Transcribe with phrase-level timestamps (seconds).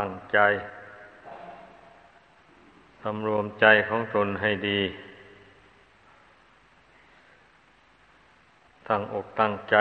[0.00, 0.38] ตั้งใจ
[3.02, 4.80] สำรวมใจของตนให้ดี
[8.88, 9.76] ตั้งอกตั้งใจ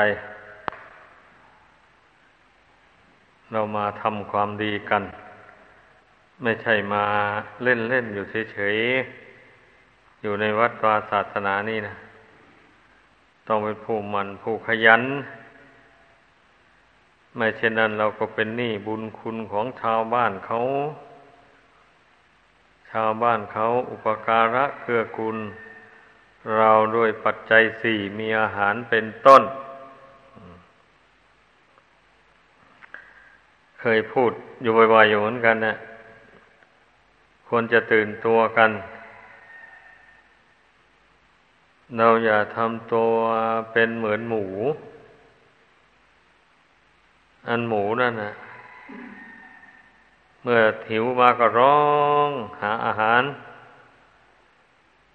[3.52, 5.04] เรามาทำความดีกัน
[6.43, 7.04] ไม่ใช่มา
[7.64, 8.23] เล่นเล่นอยู่
[8.54, 11.95] เฉยๆ อยู่ในวัดวาศาสนานี่นะ
[13.48, 15.04] ต้องเป็นผู้มันผู้ขยัน
[17.36, 20.60] ไม่เช่นนั้นเราก็เป็นหนี้บุญคุณของชาวบ้านเขา
[22.90, 25.38] ชาวบ้านเขาอุปการะเกื้อกูล
[26.58, 29.44] เราด้วยปัจจัยสี่มีอาหารเป็นต้น
[33.80, 34.31] เคยพูด
[34.62, 35.76] อยู่บ่อยๆอยู่เหมือนกันนะ
[37.48, 38.72] ควรจะตื่นตัวกัน
[41.98, 43.12] เราอย่าทำตัว
[43.72, 44.45] เป็นเหมือนหมู
[47.47, 48.31] อันหมูนั่นนะ
[50.41, 51.81] เมื่อหิวมาก็ร้อ
[52.27, 52.30] ง
[52.61, 53.23] หาอาหาร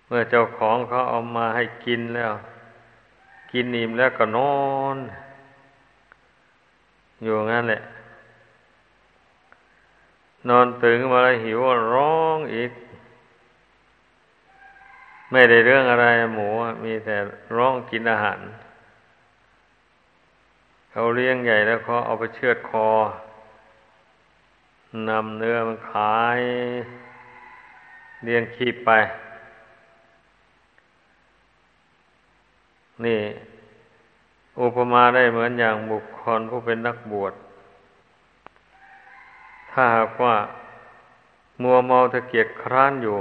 [0.06, 2.32] เมื่อเจ้าของเขาเอามาให้กินแล้ว
[3.52, 4.58] กินอิ่มแล้วก็นอ
[4.94, 4.96] น
[7.22, 7.80] อยู่งั้นแหละ
[10.48, 11.60] นอนตื่นมาแล้วหิว
[11.94, 12.72] ร้องอีก
[15.30, 16.48] ไม่ได้เรื่องอะไรหมู
[16.84, 17.16] มีแต่
[17.56, 18.38] ร้องกินอาหาร
[20.90, 22.88] เขาเลี้ยงใหญ่แล้วเขาเอาไปเชือดคอ
[25.08, 26.40] นำเนื้อมันขาย
[28.24, 28.90] เลี้ยงขีบไป
[33.04, 33.20] นี่
[34.60, 37.32] อุปมาได้เหมือนอย่างบุคคลผู้เป็นนักบวช
[39.70, 40.34] ถ้าหากว่า
[41.62, 43.18] มัวเมาตะเกียกคร้านอยู่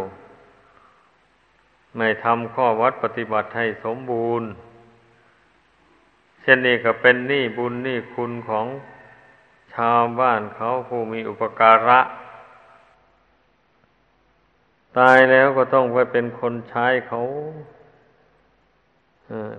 [1.96, 4.48] ไม่ทำข้อวัดปฏิบัติให้สมบูรณ์
[6.50, 8.68] ช่นนี้ก็เป็นหนี้บุญหนี้คุณของ
[9.74, 12.00] ชาวบ้านเขาผู้มีอุปการะ
[14.98, 17.22] ตายแล้วก็ต้องไปเป็นคนใช้เขา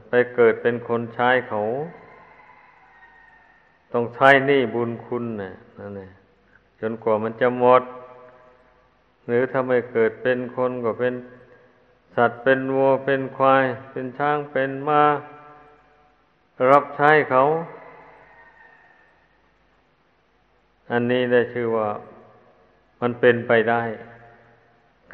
[0.08, 1.62] ไปเกิดเป็นคนใช้เขา
[3.92, 6.10] ต้องใช้หนี้บุญคุณนะนั่นเอง
[6.80, 7.82] จนกว่ามันจะหมด
[9.26, 11.14] หรือถ้าไม่เกิดเป็นคนก็เป็น
[12.16, 15.02] สัตว์เป็นวัวเป็นควาย เป็นช้างเป็นมา้า
[16.72, 17.42] รับใช้เขา
[20.92, 21.88] อันนี้ได้ชื่อว่า
[23.00, 23.82] มันเป็นไปได้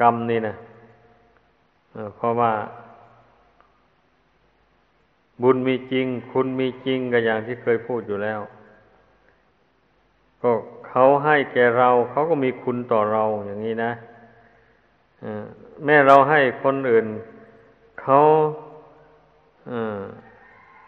[0.01, 0.55] กรรมนี่นะ
[2.15, 2.53] เพราะว่า
[5.41, 8.39] บุญมีจริง คุณมีจริงก็อย่างที่เคยพูดอยู่แล้ว
[10.41, 10.51] ก็
[10.87, 13.91] เขาให้แก่เราเขาก็มีคุณต่อเราอย่างนี้นะ
[15.85, 17.07] แม่เราให้คนอื่น
[18.01, 18.19] เขา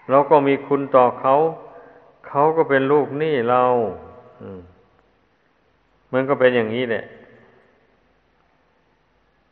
[0.09, 1.35] เราก็มีคุณต่อเขา
[2.27, 3.63] เขาก็เป็นลูกหนี้เรา
[6.13, 7.05] มันก็เป็นอย่างนี้แหละ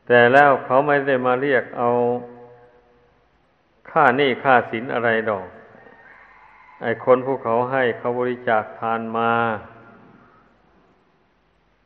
[0.07, 1.89] แต่แล้วเขาไม่ได้มาเรียกเอา
[3.89, 5.47] ค่าหนี้ค่าสินอะไรดอก
[6.81, 9.31] ไอ้คนผู้เขาให้เขาบริจาคทานมา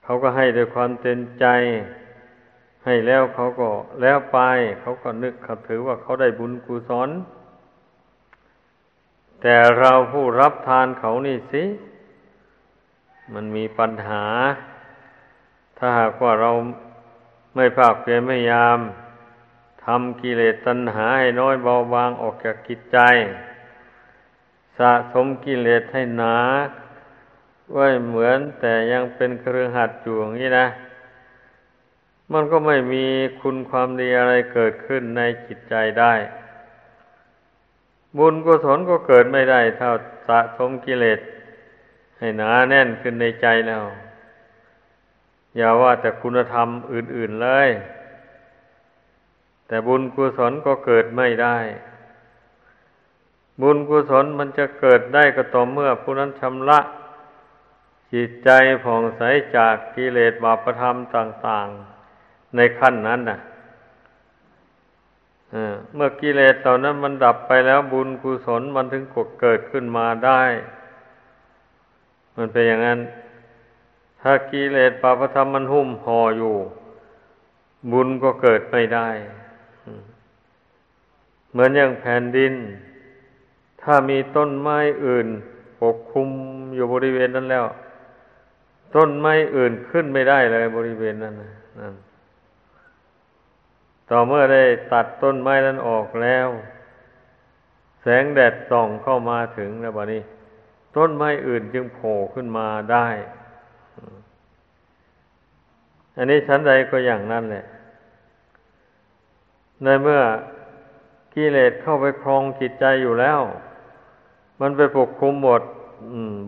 [0.03, 1.45] เขาก็ให้ด้วยความเต็มใจ
[2.85, 3.67] ให้แล้วเขาก็
[4.01, 4.39] แล้วไป
[4.81, 7.09] เขาก็นึกเขาถือว่าเขาได้บุญกุศล
[9.41, 11.63] แต่เราผู้รับทานเขานี่สิ
[13.33, 14.25] มันมีปัญหา
[15.77, 16.51] ถ้าหากว่าเรา
[17.55, 18.79] ไม่ภาคเพียรพยายาม
[19.85, 22.97] ทำกิเลสตัณหาให้น้อยเบาบางออกจากกิจใจ
[24.77, 26.37] สะสมกิเลสให้หนา
[27.73, 30.67] ไว้เหมือนแต่ยังเป็นเครือหัดอยู่อย่างนี้นะ
[32.33, 33.05] มันก็ไม่มี
[33.41, 36.13] คุณความดีอะไรเกิดขึ้นในจิตใจได้
[38.17, 39.91] บุญกุศลก็เกิดไม่ได้ เท่า
[40.27, 41.19] สะสมกิเลส
[42.17, 43.83] ให้หนาแน่นขึ้นในใจแล้ว
[45.57, 47.69] อย่าว่าแต่คุณธรรมอื่น ๆเลย
[49.67, 51.57] แต่บุญกุศลก็เกิดไม่ได้
[53.61, 56.79] บุญกุศลมันจะเกิดได้ก็ต่อเมื่อผู้นั้นชำระ
[58.13, 58.49] จิตใจ
[58.83, 59.21] ผ่องใส
[59.55, 61.67] จากกิเลสบาปธรรมต่าง
[62.11, 63.39] ๆ ในขั้นนั้นน่ะ
[65.95, 70.41] เมื่อกิเลสเหล่านั้นมันดับไปแล้วบุญกุศลมันถึงกเกิดขึ้นมาได้
[72.35, 72.99] มันเป็นอย่างนั้น
[74.21, 76.55] ถ้ากิเลสปาปธรรมมันหุ้มห่ออยู่
[77.91, 79.07] บุญก็เกิดไม่ได้
[81.51, 82.53] เหมือนอย่างแผ่นดิน
[83.81, 85.27] ถ้ามีต้นไม้อื่น
[85.81, 86.29] ปกคลุม
[86.75, 87.65] อยู่บริเวณนั้นแล้ว
[88.95, 91.33] ต้นไม้อื่นขึ้นไม่ได้เลยบริเวณนั้น
[91.79, 91.93] นั่น
[94.09, 94.63] ต่อเมื่อได้
[94.93, 96.47] ตัดต้นไม้นั้นออกแล้ว
[98.01, 100.21] แสงแดดส่องเข้ามาถึงแล้วบนี้
[100.97, 103.07] ต้นไม้อื่นจึงโผล่ขึ้นมาได้
[106.17, 107.65] อันนี้ชั้นใดก็อย่างนั้นแหละ
[109.83, 110.21] ในเมื่อ
[111.33, 113.39] กิเลสเข้าไปครองจิตใจอยู่แล้ว
[114.61, 115.61] มันไปปกคลุมหมด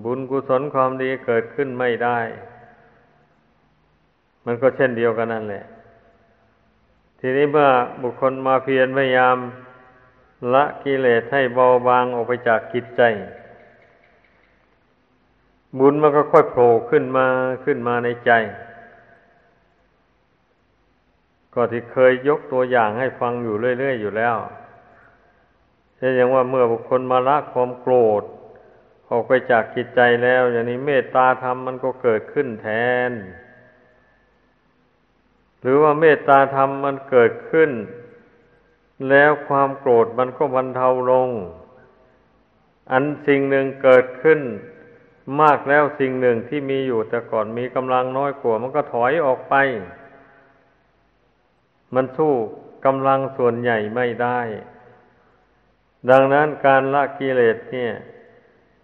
[0.04, 2.19] บุญกุศลความดีเกิดขึ้นไม่ได้
[4.46, 5.64] มันก็เช่นเดียวกันนั่นแหละ
[7.23, 7.69] ทีนี้เมื่อ
[8.03, 9.38] บุคคลมาเพียรพยายาม
[10.53, 13.01] ละกิเลสให้เบาบางออกไปจากจิตใจ
[15.79, 17.25] บุญมันก็ค่อยโผล่ขึ้นมา
[17.65, 18.31] ขึ้นมาในใจ
[21.53, 24.35] ก็ที่เคยยกตัวอย่างให้ฟังอยู่เรื่อย ๆ อยู่แล้ว
[25.97, 28.23] เช่นอย่างว่าเมื่อบุคคลมาละความโกรธ
[29.09, 32.68] ออกไปจากจิตใจแล้ว อย่างนี้เมตตาธรรมมันก็เกิดขึ้นแท
[33.09, 33.12] น
[35.62, 37.72] หรือว่าเมตตาธรรมมันเกิดขึ้น
[39.10, 41.30] แล้วความโกรธมันก็บรรเทาลง
[42.92, 44.40] อันสิ่งหนึ่งเกิดขึ้น
[45.42, 49.56] มากแล้วสิ่งหนึ่งที่มีอยู่แต่ก่อนมีกำลังน้อยกว่า มันก็ถอยออกไป
[51.96, 52.34] มันสู้
[52.86, 54.40] กำลังส่วนใหญ่ไม่ได้
[56.10, 57.94] ดังนั้นการละกิเลสเนี่ย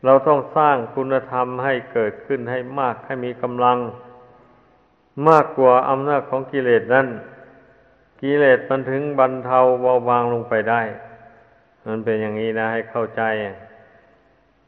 [0.05, 3.77] เราต้องสร้างคุณธรรมให้เกิดขึ้นให้มากให้มีกำลัง
[5.27, 7.07] มากกว่าอำนาจของกิเลสนั้น
[8.21, 10.81] กิเลสมันถึงบรรเทาเบาบางลงไปได้
[11.87, 13.21] มันเป็นอย่างนี้นะให้เข้าใจ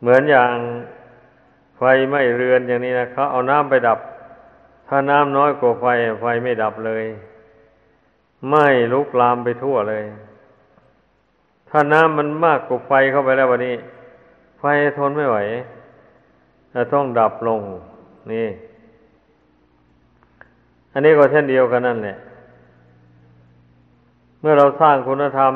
[0.01, 0.53] เหมือนอย่าง
[1.77, 3.99] ไฟไหม้เรือนอย่างนี้นะเขาเอาน้ำไปดับ
[4.87, 5.85] ถ้าน้ำน้อยกว่าไฟ
[6.21, 7.05] ไฟไม่ดับเลย
[8.49, 10.05] ไหม้ลุกลามไปทั่วเลย
[11.69, 13.75] ถ้าน้ำมันมากกว่าไฟเข้าไปแล้ววันนี้
[14.59, 14.63] ไฟ
[14.97, 15.37] ทนไม่ไหว
[16.73, 17.61] จะต้องดับลง
[18.31, 18.47] นี่
[20.93, 22.17] อันนี้ก็เช่นเดียวกันนั่นแหละ
[24.39, 25.53] เมื่อเราสร้างคุณธรรม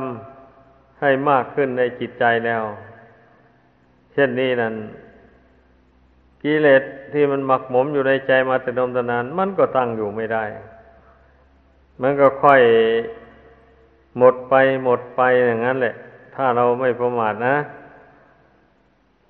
[0.99, 2.63] ให้มากขึ้นในจิตใจแล้ว
[4.13, 4.73] เช่นนี้นั่น
[6.43, 6.83] กิเลส
[7.13, 10.43] ที่มันหมักหมมอยู่ในใจมาแต่นมตนาน มันก็ตั้งอยู่ไม่ได้
[12.01, 12.61] มันก็ค่อย
[14.17, 14.53] หมดไป
[14.83, 15.95] หมดไปอย่างนั้นแหละ
[16.35, 17.55] ถ้าเราไม่ประมาทนะ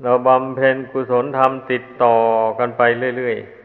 [0.04, 2.16] เราบำเพ็ญกุศลธรรมติดต่อ
[2.60, 2.82] กันไป
[3.18, 3.63] เรื่อยๆ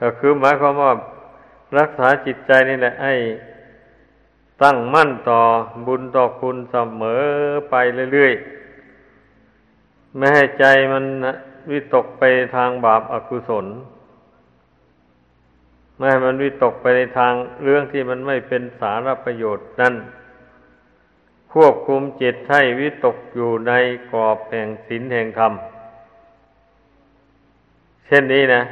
[0.00, 0.92] ก็คือหมายความว่า
[1.78, 3.14] รักษาจิตใจนี่แหละให้
[4.62, 5.40] ตั้งมั่นต่อ
[5.86, 7.22] บุญต่อคุณเสมอ
[7.70, 7.74] ไป
[8.12, 11.04] เรื่อยๆ ไม่ให้ใจมัน
[11.70, 12.22] วิตกไป
[12.56, 13.66] ทางบาปอากุศล
[15.96, 17.32] ไม่ให้มันวิตกไปในทาง
[17.62, 19.94] เรื่องที่มันไม่เป็นสาระประโยชน์นั่น
[21.52, 23.72] ควบคุมจิตให้วิตกอยู่ใน
[24.10, 25.52] กรอบแห่งศีลแห่งธรรม
[28.06, 28.62] เช่นนี้นะ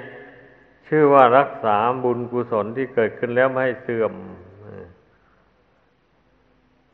[0.88, 4.12] ชื่อว่ารักษาบุญกุศลที่เกิดขึ้นแล้วไม่ให้เสื่อม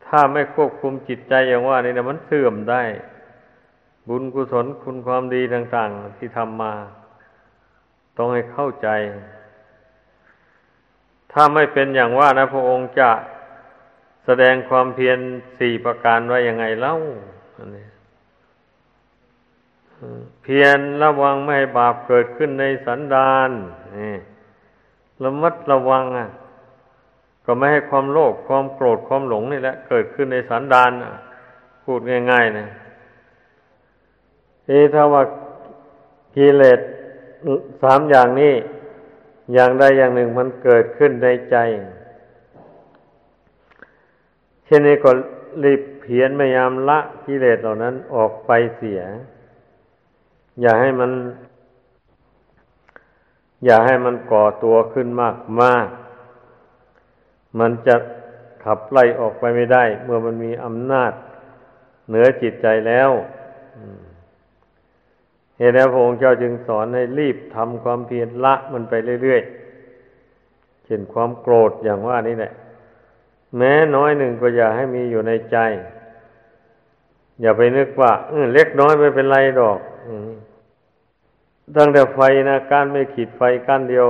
[0.07, 2.83] ถ้าไม่ควบคุมจิตใจอย่างว่านี่นะมันเสื่อมได้
[4.09, 6.75] บุญกุศลคุณความดีต่าง ๆ ที่ทำมา
[8.17, 8.89] ต้องให้เข้าใจ
[11.33, 13.11] ถ้าไม่เป็นอย่างว่านะพระองค์จะ
[14.25, 15.19] แสดงความเพียร
[15.59, 16.95] สี่ประการไว้ยังไงเล่า
[17.57, 17.87] อันนี้
[20.43, 23.51] เพียรระวังไม่ให้บาปเกิดขึ้นในสันดาน
[25.23, 26.29] ระมัดระวังอะ
[27.45, 30.91] ก็ไม่ให้ความโลภความโกรธความหลงนี่แหละเกิดขึ้นในสันดาน
[31.85, 32.01] พูด
[32.31, 32.67] ง่ายๆนะ
[34.67, 35.23] ที่ถ้าว่า
[36.37, 36.81] กิเลส
[37.83, 38.55] สามอย่างนี้
[39.55, 41.57] อย่างใดอย่างหนึ่งมันเกิดขึ้นในใจ
[44.65, 45.11] เช่นนี้ก็
[45.65, 49.01] รีบเพียรพยายามละกิเลสเหล่านั้นออกไปเสีย
[50.61, 51.11] อย่าให้มัน
[53.65, 55.89] อย่าให้มันก่อตัวขึ้นมากมาก
[57.59, 57.97] มันจะ
[58.65, 61.13] ขับไล่ออกไปไม่ได้ เมื่อมันมีอำนาจ
[62.09, 63.11] เหนือจิตใจแล้ว
[65.59, 72.53] เหตุแล้วพระองค์เจ้าจึงสอนให้รีบทำความเพียรละมันไปเรื่อยๆเช่นความโกรธอย่างว่านี่แหละ
[73.57, 75.57] แม้น้อยหนึ่งก็อย่าให้มีอยู่ในใจ
[77.41, 78.13] อย่าไปนึกว่า
[78.55, 79.79] เล็กน้อยไม่เป็นไรดอก
[81.77, 84.07] ตั้งแต่ไฟนะกานไม่ขีดไฟก้านเดียว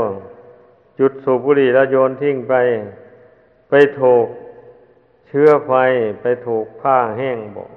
[0.99, 2.55] จุดสูบบุหรี่แล้วโยนทิ้งไป
[3.69, 4.27] ไปถูก
[5.29, 5.73] เชื้อไฟ
[6.21, 7.71] ไปถูกผ้าแห้งบอก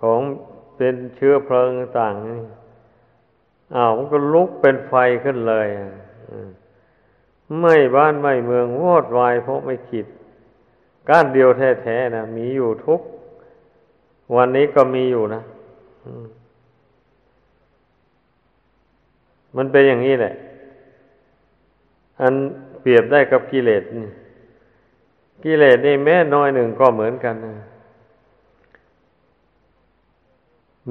[0.00, 0.20] ของ
[0.76, 2.40] เป็นเชื้อเพลิงต่างนี่
[3.74, 4.94] อ้าวมันก็ลุกเป็นไฟ
[5.24, 5.66] ขึ้นเลย
[7.60, 10.06] ไม่บ้านไม่เมืองวอดวายเพราะไม่ขีด
[11.08, 13.00] ก้านเดียวแท้ๆนะมีอยู่ทุก
[14.36, 15.42] วันนี้ก็มีอยู่นะ
[19.56, 20.34] มันเป็นอย่างนี้แหละ
[22.20, 22.34] อัน
[22.80, 23.82] เปรียบได้กับกิเลส
[25.44, 27.54] กิเลสนี่แม้น้อยหนึ่งก็เหมือนกันนะ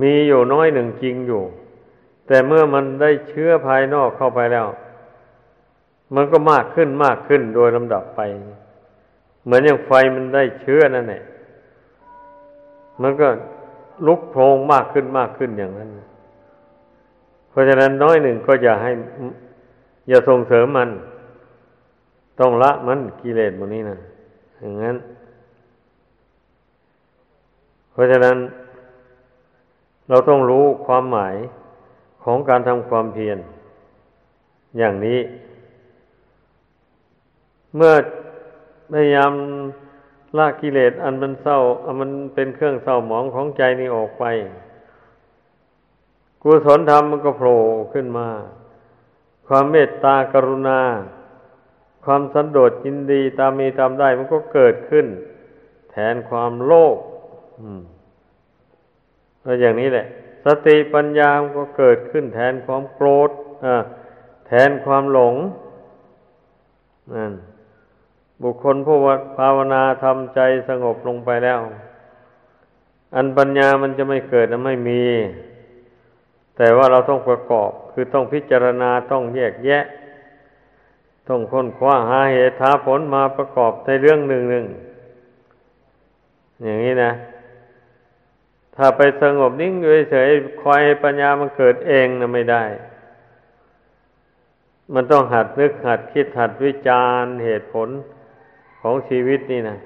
[0.01, 1.43] มีอยู่น้อยหนึ่งจริงอยู่
[2.27, 4.67] แต่เมื่อมันได้เชื้อภายนอกเข้าไปแล้ว
[6.15, 8.21] มันก็มากขึ้นมากขึ้นโดยลำดับไป
[9.45, 11.23] เหมือนอย่างไฟมันได้เชื้อนั่นแหละ
[13.01, 13.27] มันก็
[14.07, 15.89] ลุกโพลงมากขึ้นมากขึ้นอย่างนั้น
[17.55, 18.91] เพราะฉะนั้นน้อยหนึ่งก็อย่าให้
[20.09, 20.89] อย่าส่งเสริมมัน
[22.39, 23.97] ต้องละมันกิเลสพวกนี้นะ
[24.59, 24.97] อย่างนั้น
[27.91, 28.37] เพราะฉะนั้น
[30.09, 31.35] เราต้องรู้ความหมาย
[32.23, 33.37] ของการทำความเพียร
[34.77, 35.19] อย่างนี้
[37.75, 37.93] เมื่อ
[38.93, 39.31] พยายาม
[40.37, 44.25] ละกิเลสอันมันเศร้าอันมันเป็นเครื่องเศร้าหมองของใจนี่ออกไป
[46.47, 47.59] กุศลธรรมมันก็โผล่
[47.93, 48.27] ขึ้นมา
[49.47, 50.81] ความเมตตากรุณา
[52.05, 55.05] ความสันโดษยินดีตามมีตามได้มันก็เกิดขึ้น
[55.91, 56.97] แทนความโลภ
[59.43, 60.05] ก็อย่างนี้แหละ
[60.45, 63.29] สติปัญญามก็เกิดขึ้น แทนความโกรธ
[64.47, 65.35] แทนความหลง
[67.13, 67.33] นั่น
[68.41, 68.97] บุคคลผู้
[69.37, 71.59] ภาวนาทำใจสงบลงไปแล้ว
[73.15, 75.03] อันปัญญามันจะไม่เกิดนะไม่มี
[76.57, 79.85] แต่ว่าเราต้องประกอบคือต้องพิจารณาต้องแยกแยะ
[81.27, 84.65] ต้องค้นคว้าหาเหตุหาผลมาประกอบในเรื่องหนึ่งหนึ่ง
[86.63, 87.11] อย่างนี้นะ
[88.75, 90.29] ถ้าไปสงบนิ่งอยู่เฉย
[90.63, 92.63] คอยปัญญามันเกิดเองนะไม่ได้
[94.93, 97.89] มันต้องหัดนึกหัดคิดหัดวิจารณ์เหตุผล
[98.81, 99.77] ของชีวิตนี่นะ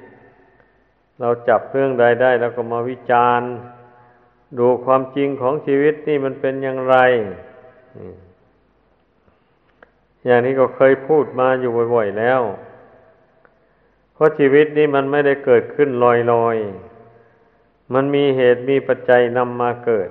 [1.19, 3.49] เราจับเรื่องใดได้แล้วก็มาวิจารณ์
[4.57, 6.95] ดูความจริงของชีวิตนี่มันเป็นอย่างไร
[10.25, 12.41] อย่างนี้ก็เคยพูดมาอยู่บ่อยๆแล้ว
[14.13, 16.05] เพราะชีวิตนี้มันไม่ได้เกิดขึ้นล
[16.45, 20.09] อยๆ มันมีเหตุมีปัจจัยนำมาเกิด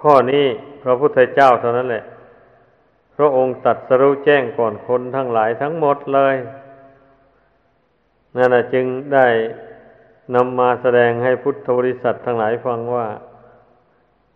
[0.00, 0.46] ข้อนี้
[0.82, 2.04] พระพุทธเจ้าเท่านั้นแหละ
[3.16, 6.36] พระองค์ตัดสรู้แจ้งก่อนคนทั้งหลายทั้งหมดเลย
[8.36, 9.26] นั่นจึงได้
[10.34, 13.06] นำมาแสดงให้พุทธบริษัททั้งหลายฟังว่า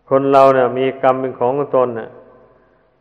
[0.09, 2.09] คนเราเนี่ยมีกรรมเป็นของตนเน่ะ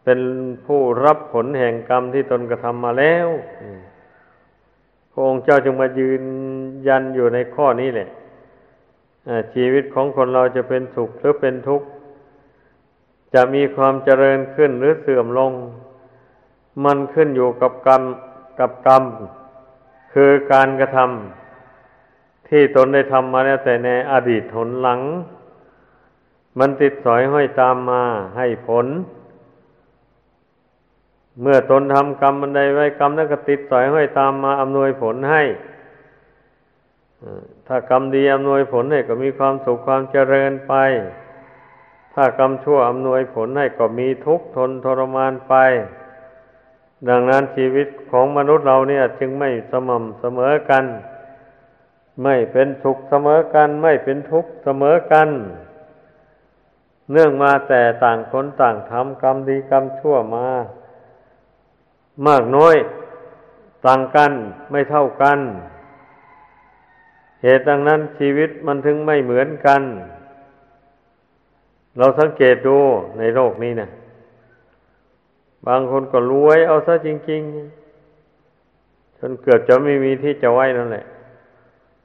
[0.04, 0.20] เป็น
[0.66, 3.28] ผู้รับผลแห่งกรรมที่ตนกระทำมาแล้ว
[5.11, 6.23] พระองค์เจ้าจึงมายืน
[6.87, 8.09] ยันอยู่ในข้อนี้แหละ
[9.54, 11.87] ชีวิตของคนเราจะเป็นสุขหรือเป็นทุกข์
[13.35, 15.52] จะมีความเจริญขึ้นหรือเสื่อมลง
[16.85, 18.02] มันขึ้นอยู่กับกรรม
[18.59, 19.02] กับกรรม
[20.12, 21.39] คือการกระทำ
[22.50, 25.00] ที่ตนได้ทำมาแล้วแต่ในอดีตหนหลัง
[26.59, 28.02] มันติดสอยห้อยตามมา
[28.37, 28.87] ให้ผล
[31.40, 35.42] เมื่อตนทำกรรมมันใดไว้กรรมนั้นก็ติดสอยห้อยตามมาอำนวยผลให้
[37.66, 40.75] ถ้ากรรมดีอำนวยผลให้ก็มีความสุขความเจริญไป
[42.14, 45.54] ถ้ากรรมชั่วอำนวยผลให้ก็มีทุกข์ทนทรมานไป
[47.09, 50.85] ดังนั้นชีวิตของมนุษย์เราเนี่ย จึงไม่สม่ำเสมอกัน
[52.23, 55.29] ไม่เป็นสุขเสมอกัน ไม่เป็นทุกข์เสมอกัน
[57.12, 60.47] เนื่องมาแต่ต่างคนต่างทำกรรมดีกรรมชั่วมา
[62.26, 62.76] มากน้อย
[63.87, 64.33] ต่างกัน
[64.71, 65.38] ไม่เท่ากัน
[67.43, 69.83] เหตุดังนั้นชีวิตมันถึงไม่เหมือนกัน
[71.99, 72.79] เราสังเกตดู
[73.19, 73.88] ในโลกนี้นะ
[75.67, 77.43] บางคนก็รวยเอาซะจริง
[78.31, 81.05] ๆ จนเกือบจะไม่มีที่จะไว้นั่นแหละ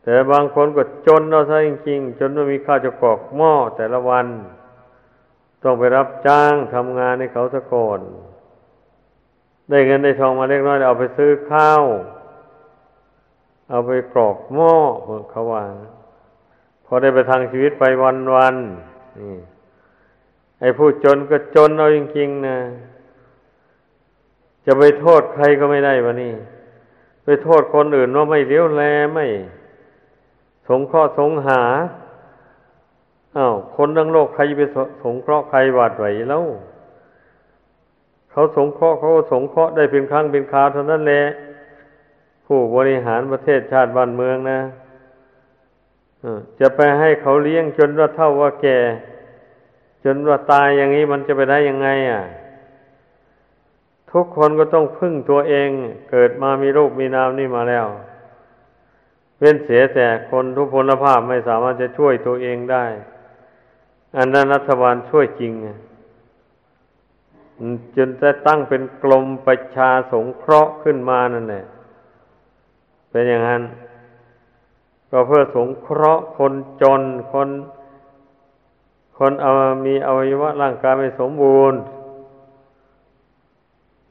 [0.05, 4.27] แต่บางคนก็จนเอาซะจริงๆ จนไม่มีข้าวจะกรอกหม้อแต่ละวัน
[5.63, 7.99] ต้องไปรับจ้างทำงานให้เขาสะก่อน
[9.69, 11.83] ได้เงินได้ทองมาเล็กน้อยเอาไปซื้อข้าว
[13.69, 14.73] เอาไปกรอกหม้อ
[15.31, 15.63] เขาว่า
[16.85, 18.55] พอได้ไปทางชีวิตไปวันวัน
[19.19, 19.37] นี่
[20.59, 22.57] ไอ้ผู้จนก็จนเอาจริงๆนะ
[24.65, 26.33] จะไปโทษใครก็ไม่ได้วะนี่
[27.23, 28.83] ไปโทษคนอื่นว่าไม่เลี้ยวแล
[29.13, 29.27] ไม่
[30.67, 31.61] สงเคราะห์สงหา
[33.37, 34.61] อา้าวคนทั้งโลกใครไป
[35.03, 36.43] สงเคราะห์ใครหวาดไหวแล้ว
[38.31, 41.23] เขาสงเคราะห์เขาสงเคราะห์ได้เป็นครั้งเป็นคราวเท่านั้นแหละ
[42.45, 44.59] ผู้บริหารประเทศชาติบ้านเมืองนะ
[46.59, 48.79] จะไปให้เขาเลี้ยงจนว่าเท่าว่าแก่
[50.03, 52.23] จนว่าตายอย่างนี้มันจะไปได้ยังไง อะ
[54.11, 55.69] ทุกคนก็ต้องพึ่งตัวเอง
[56.11, 57.85] เกิดมามีรูปมีนามนี่มาแล้ว
[59.39, 62.85] เว้นเสียแต่คนทุพพลภาพไม่สามารถจะช่วยตัวเองได้
[64.17, 65.53] อันนั้นรัฐบาลช่วยจริง
[67.95, 71.65] จนจะตั้งเป็นกลมประชาสงเคราะห์ขึ้นมานั่นแหละ
[73.09, 73.61] เป็นอย่างนั้น
[75.09, 77.01] ก็เพื่อสงเคราะห์คนจน
[77.31, 77.49] คน
[79.17, 79.51] คนเอา
[79.85, 81.79] มีอวัยวะร่างกายไม่สมบูรณ์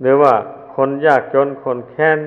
[0.00, 0.32] หรือว่า
[0.74, 2.18] คนยากจนคนแค้น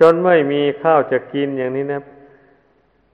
[0.00, 2.02] จนไม่มีข้าวจะกินอย่างนี้นะ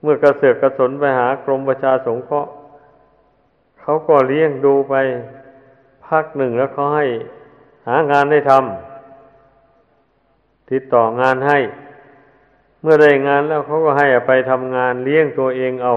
[0.01, 2.51] เมื่อกระเสือกกระสนไปหากรมประชาสงเคราะห์
[3.81, 4.95] เขาก็เลี้ยงดูไป
[6.05, 7.05] พักหนึ่งแล้วเขาให้
[7.87, 11.59] หางานได้ทำติดต่องานให้
[12.81, 15.95] เมื่อได้งานแล้วเขาก็ให้ไปทำงานเลี้ยงตัวเองเอา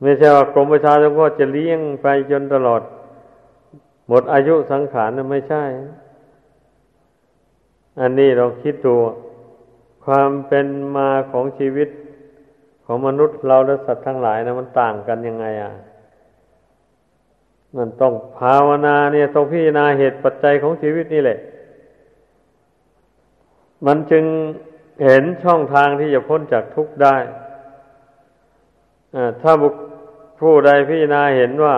[0.00, 2.82] ไม่ใช่ว่ากรมประชาสงเคราะห์จะเลี้ยงไปจนตลอด
[4.08, 5.64] หมดอายุสังขารนะไม่ใช่
[8.04, 8.94] อันนี้เราคิดดู
[10.04, 11.88] ความเป็นมาของชีวิต
[12.84, 15.72] ของมนุษย์เราและสัตว์ทั้งหลายนะมันต่างกันยังไงอะ
[17.76, 21.38] มันต้องภาวนาเนี่ยต้องพิจารณาเหตุปัจจัยของชีวิตนี่แหละ
[23.86, 24.24] มันจึง
[25.04, 27.16] เห็นช่องทางที่จะพ้นจากทุกข์ได้
[29.42, 29.74] ถ้าบุค
[30.40, 31.76] ผู้ใดพิจารณาเห็นว่า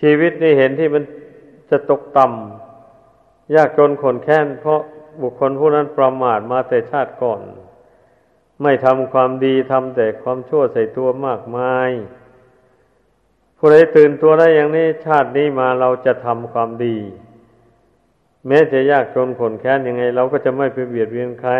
[0.00, 1.02] ชีวิตนี่เห็นที่มัน
[1.70, 2.63] จะตกต่ำ
[3.54, 4.80] ยากจนขนแค้น เพราะ
[5.22, 7.40] บุคคลผู้นั้นประมาทมาแต่ชาติก่อน
[8.62, 11.90] ไม่ทำความดีทำแต่ความชั่วใส่ตัวมากมาย
[13.58, 16.96] ผู้ใดตื่นตัวได้อย่างนี้ชาตินี้มาเราจะทำความดี
[18.46, 21.52] แม้จะยากจนขนแค้นยังไง เราก็จะไม่ไปเบียดเบียนใคร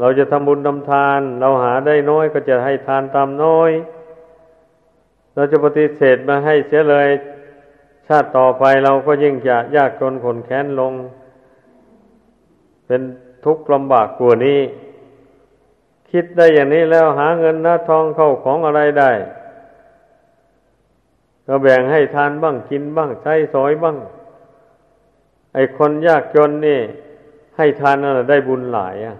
[0.00, 3.70] เราจะทำบุญทำทาน เราหาได้น้อยก็จะให้ทานตามน้อย
[5.34, 7.08] เราจะปฏิเสธมาให้เสียเลย
[8.12, 10.92] ชาติต่อไปเราก็ยิ่งจะยากจนขนแค้นลง
[12.86, 13.00] เป็น
[13.44, 14.60] ทุกข์ลำบากกว่านี้
[16.10, 19.10] คิดได้อย่างนี้แล้วหาเงินหน้าทองเข้าของอะไรได้
[21.46, 23.96] ก็แบ่งให้ทานบ้างกินบ้างใช้สอยบ้าง
[25.54, 26.80] ไอ้คนยากจนนี่
[27.56, 29.16] ให้ทานนั่นได้บุญหลายอะ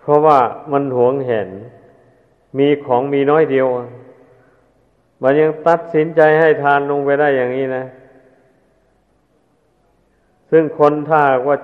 [0.00, 0.38] เพราะว่า
[0.72, 1.48] มันหวงเห็น
[2.58, 3.66] มีของมีน้อยเดียว
[5.22, 7.84] มันยังตัดสินใจให้ทานลงไปได้อย่างนี้นะ
[10.50, 11.56] ซึ่งคนถ้าว่า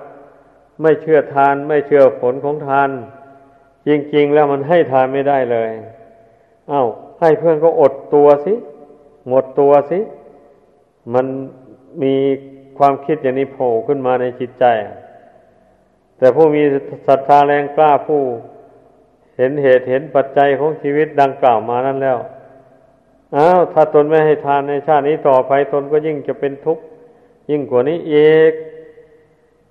[0.81, 2.89] ไม่เชื่อทาน ไม่เชื่อผลของทาน
[3.87, 5.71] จริง ๆ แล้วมันให้ทานไม่ได้เลย
[6.69, 6.83] เอา้า
[7.19, 8.53] ให้เพื่อนก็อดตัวสิ
[9.27, 9.99] หมดตัวสิ
[11.13, 11.25] มัน
[12.03, 12.15] มี
[12.77, 14.65] ความคิดอย่างนี้โผล่ขึ้นมาในจิตใจ
[16.17, 16.61] แต่ผู้มี
[17.07, 18.21] ศรัทธาแรงกล้าผู้
[19.37, 22.17] เห็นเหตุเห็นปัจจัยของชีวิตดังกล่าวมานั้นแล้ว
[23.35, 26.83] อ้าวถ้าตนไม่ให้ทานในชาตินี้ต่อไปตนก็ยิ่งจะเป็นทุกข์
[27.49, 28.15] ยิ่งกว่านี้เอ
[28.51, 28.53] ก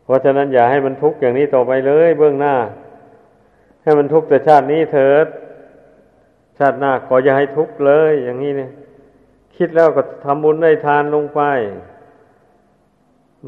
[0.04, 2.54] เพราะฉะนั้นอย่าให้มันทุกข์อย่างนี้ต่อไปเลย เบื้องหน้า
[3.82, 5.26] ให้มันทุกข์แต่ชาตินี้เถิด
[6.58, 8.70] ชาติหน้าก็อย่าให้ทุกข์เลย อย่างนี้เนี่ย
[9.56, 11.40] คิดแล้วก็ทำบุญได้ทานลงไป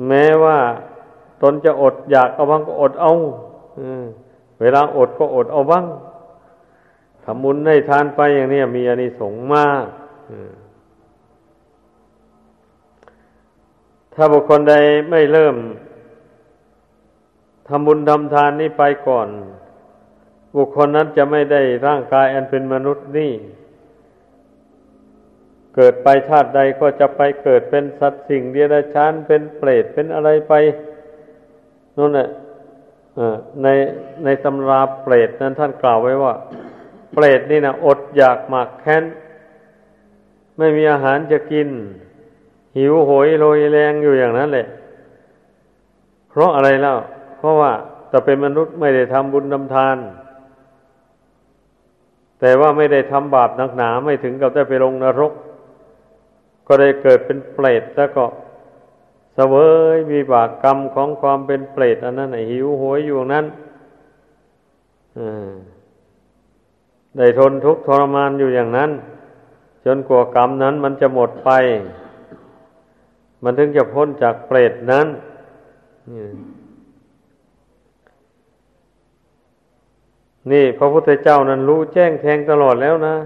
[0.08, 0.58] แม้ว่า
[1.42, 3.12] ตนจะอดอยากเอาบ้างก็อดเอา
[4.60, 5.84] เวลาอดก็อดเอาบ้าง
[7.24, 9.84] ทำบุญได้ทานไปอย่างนี้มีอานิสงส์มาก
[14.14, 14.74] ถ้าบุคคลใด
[15.10, 15.56] ไม่เริ่ม
[17.68, 19.28] ทำบุญทำทานนี้ไปก่อน
[20.56, 23.32] บุคคลนั้นจะไม่ได้ร่างกายอันเป็นมนุษย์นี่
[25.74, 30.54] เกิดไปชาติใดก็จะไปเกิดเป็นสัตว์สิ่งเดียดชานเป็นเปรตเป็นอะไรไป
[31.96, 32.28] นั่นแหละ
[33.62, 33.68] ใน
[34.24, 36.34] ในตำราเปรตนั้นท่านกล่าวไว้ว่า
[37.14, 39.04] เปรตนี่นะอดอยากหมากแค้น
[40.58, 41.68] ไม่มีอาหารจะกิน
[42.76, 44.66] หิวโหยโรยแรงอยู่อย่างนั้นแหละ
[46.30, 46.98] เพราะอะไรแล้ว
[47.38, 47.72] เพราะว่า
[48.12, 49.96] จะเป็นมนุษย์ไม่ได้ทำบุญทำทาน
[52.40, 55.32] แต่ว่าไม่ได้ทำบาปหนักหนาไม่ถึงกับได้ไปลงนรก
[56.66, 58.24] ก็ได้เกิดเป็นเปรตแล้วก็
[59.34, 59.54] เสว
[59.94, 63.46] ยมีบากกรรมของความเป็นเปรตอันนั้นหิวโหยอยู่นั้น
[67.16, 68.90] ได้ทนทุกข์ทรมานอยู่อย่างนั้น
[69.84, 71.50] จนกว่ากรรมนั้นมันจะหมดไป
[73.42, 75.06] มันถึงจะพ้นจากเปรตนั้น
[80.50, 83.16] นี่พระพุทธเจ้านั้นรู้แจ้งแทงตลอดแล้วนะ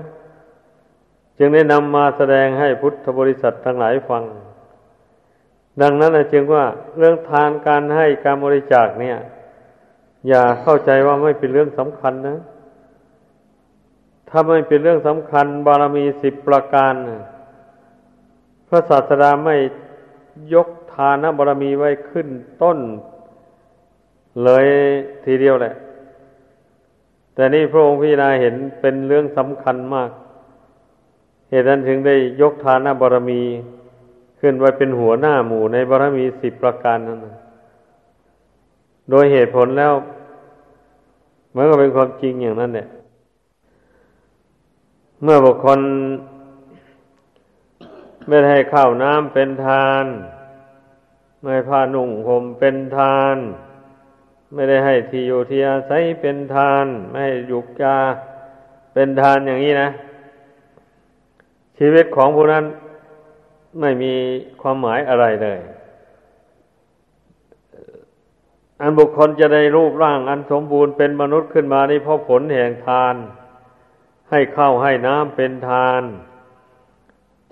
[1.38, 4.22] จึงได้นำมาแสดงให้พุทธบริษัททั้งหลายฟัง
[5.80, 6.64] ดังนั้นจึงว่า
[6.98, 9.18] เรื่องทานการให้การบริจาคเนี่ย
[10.28, 12.38] อย่าเข้าใจว่าไม่เป็นเรื่องสำคัญนะ
[14.34, 16.94] ถ้าไม่เป็นเรื่องสำคัญบารมีสิบประการ
[18.68, 19.56] พระศาสดาไม่
[20.54, 22.28] ยกทานบารมีไว้ขึ้น
[22.62, 22.78] ต้น
[24.44, 24.66] เลย
[25.24, 25.74] ทีเดียวแหละ
[27.34, 30.10] แต่นี่พระองค์พิจารณาเห็นเป็นเรื่องสำคัญมาก
[31.50, 33.40] เหตุนั้นถึงได้ยกทานบารมี
[34.40, 37.18] ขึ้นไว้เป็นหัวหน้าหมู่ในบารมีสิบประการนั้น
[39.10, 39.92] โดยเหตุผลแล้ว
[41.54, 42.88] มันก็เป็นความจริงอย่างนั้นเนี่ย
[45.24, 45.80] เมื่อบุคคล
[48.28, 50.04] ไม่ได้ให้ข้าวน้ำเป็นทาน
[51.40, 53.36] ไม่ให้ผ้านุ่งห่มเป็นทาน
[54.54, 57.98] ไม่ได้ให้ที่อยู่ที่อาศัยเป็นทาน ไม่ให้ยุกยา
[58.92, 59.88] เป็นทานอย่างนี้นะ
[61.78, 62.64] ชีวิตของผู้นั้น
[63.80, 64.14] ไม่มี
[64.60, 65.60] ความหมายอะไรเลย
[68.80, 73.16] อันบุคคลจะได้รูปร่างอันสมบูรณ์เป็นมนุษย์ขึ้นมานี่เพราะผลแห่งทาน
[74.32, 76.02] ให้ข้าวให้น้ำเป็นทาน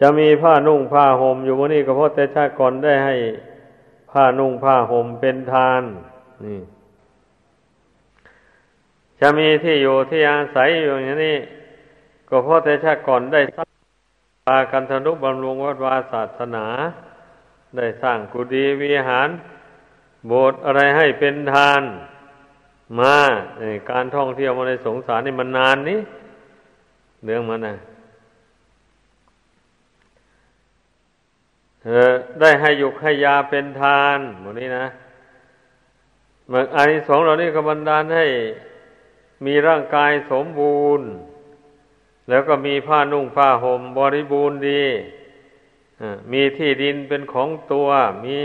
[0.01, 3.17] จะมีผ้านุ่งผ้าห่มอยู่วันนี้ก็เพราะแต่ชาติก่อนได้ให้
[4.11, 5.83] ผ้านุ่งผ้าห่มเป็นทาน
[6.45, 6.61] นี่
[9.21, 11.37] จะมีที่อยู่ที่อาศัยอยู่อย่างนี้
[12.29, 13.71] ก็เพราะแต่ชาติก่อนได้สร้าง
[14.47, 16.67] ปากันธนุบำรุงวัดวาศาสนา
[17.77, 19.29] ได้สร้างกุฏิวิหาร
[20.27, 21.83] โบสถ์อะไรให้เป็นทาน
[22.99, 23.17] มา
[23.91, 26.01] การท่องเที่ยวมาในสงสารนี่มันนานนี้
[27.25, 27.75] เรื่องมันนะ
[32.41, 34.87] ได้ให้ยุกให้ยาเป็นทานหมดนี้นะ
[36.49, 38.27] เมื่ออันที่สองเหล่านี้ก็บันดาลให้
[39.47, 41.07] มีร่างกายสมบูรณ์
[42.29, 44.85] แล้วก็มีผ้านุ่งผ้าห่มบริบูรณ์ดี
[46.33, 47.89] มีที่ดินเป็นของตัว
[48.25, 48.39] มี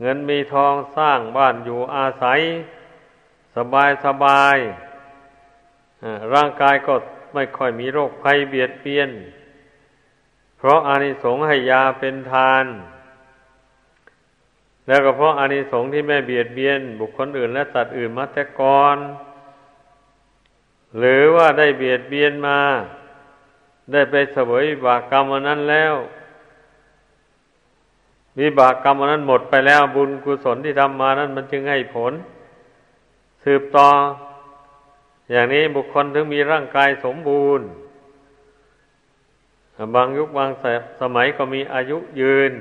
[0.00, 2.40] เงินมีทองสร้างบ้านอยู่อาศัย
[3.56, 4.56] สบายสบาย
[6.34, 6.94] ร่างกายก็
[7.34, 9.10] ไม่ค่อยมีโรคภัยเบียดเบียน
[10.58, 12.66] เพราะอานิสงส์ให้ยาเป็นทาน
[14.86, 18.96] แล้วก็เพราะอานิสงส์ที่ไม่เบียดเบียน บุคคลอื่นและสัตว์อื่นมาแต่ก่อน
[20.98, 22.58] หรือว่าได้เบียดเบียนมา
[23.92, 25.94] ได้ไปเสวยบากกรรมนนั้นแล้ว
[28.38, 32.12] วิบากกรรมนั้นหมดไปแล้วบุญกุศลที่ทำมานั้นมันจึงให้ผล
[33.44, 33.88] สืบต่อ
[35.30, 37.66] อย่างนี้บุคคลถึงมีร่างกายสมบูรณ์
[39.94, 40.50] บางยุคบาง
[41.00, 42.52] สมัยก็มีอายุยืน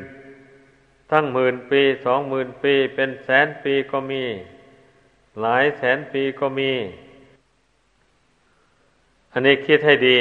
[1.11, 4.23] ทั้งหมื่นปีสองหมื่นปี เป็นแสนปีก็มี
[5.41, 6.71] หลายแสนปีก็มี
[9.31, 10.17] อันนี้คิดให้ดี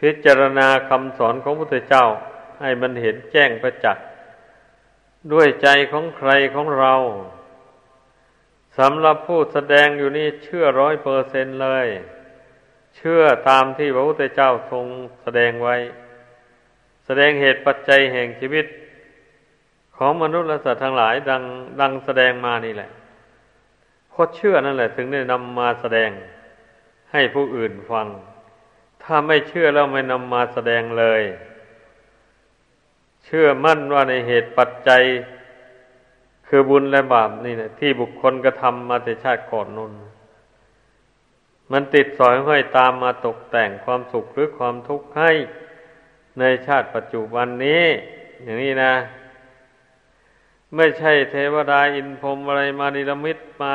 [0.00, 2.04] พิจารณาคำสอนของพระพุทธเจ้า
[2.60, 4.04] ให้มันเห็นแจ้งประจักษ์
[5.32, 6.94] ด้วยใจของใครของเรา
[8.78, 11.86] สำหรับผู้แสดงอยู่นี่เชื่อร้อยเปอร์เซนเลย
[12.96, 14.86] เชื่อตามที่พระพุทธเจ้าทรง
[15.22, 15.76] แสดงไว้
[17.06, 18.66] แสดงเหตุปัจจัยแห่งชีวิต
[19.96, 21.42] ของมนุษย์และสัตว์ทั้งหลายดัง
[21.80, 22.90] ดังแสดงมานี่แหละ
[24.10, 26.10] เพราะเชื่อนั่นแหละ ถึงได้นำมาแสดง
[27.12, 28.06] ให้ผู้อื่นฟัง
[29.02, 31.22] ถ้าไม่เชื่อแล้วไม่นำมาแสดงเลย
[33.24, 35.02] เชื่อมั่นว่าในเหตุปัจจัย
[36.52, 39.92] คือบุญและบาปนี่นะที่บุคคลกระทำมาแต่ชาติก่อนนน
[41.72, 45.32] มันติดสอยห้อยตามมาตกแต่งความสุขหรือความทุกข์ให้
[46.38, 47.84] ในชาติปัจจุบันนี้
[48.42, 48.94] อย่างนี้นะ
[50.76, 53.74] ไม่ใช่เทวดาอินพรมอะไรมานิรมิตมา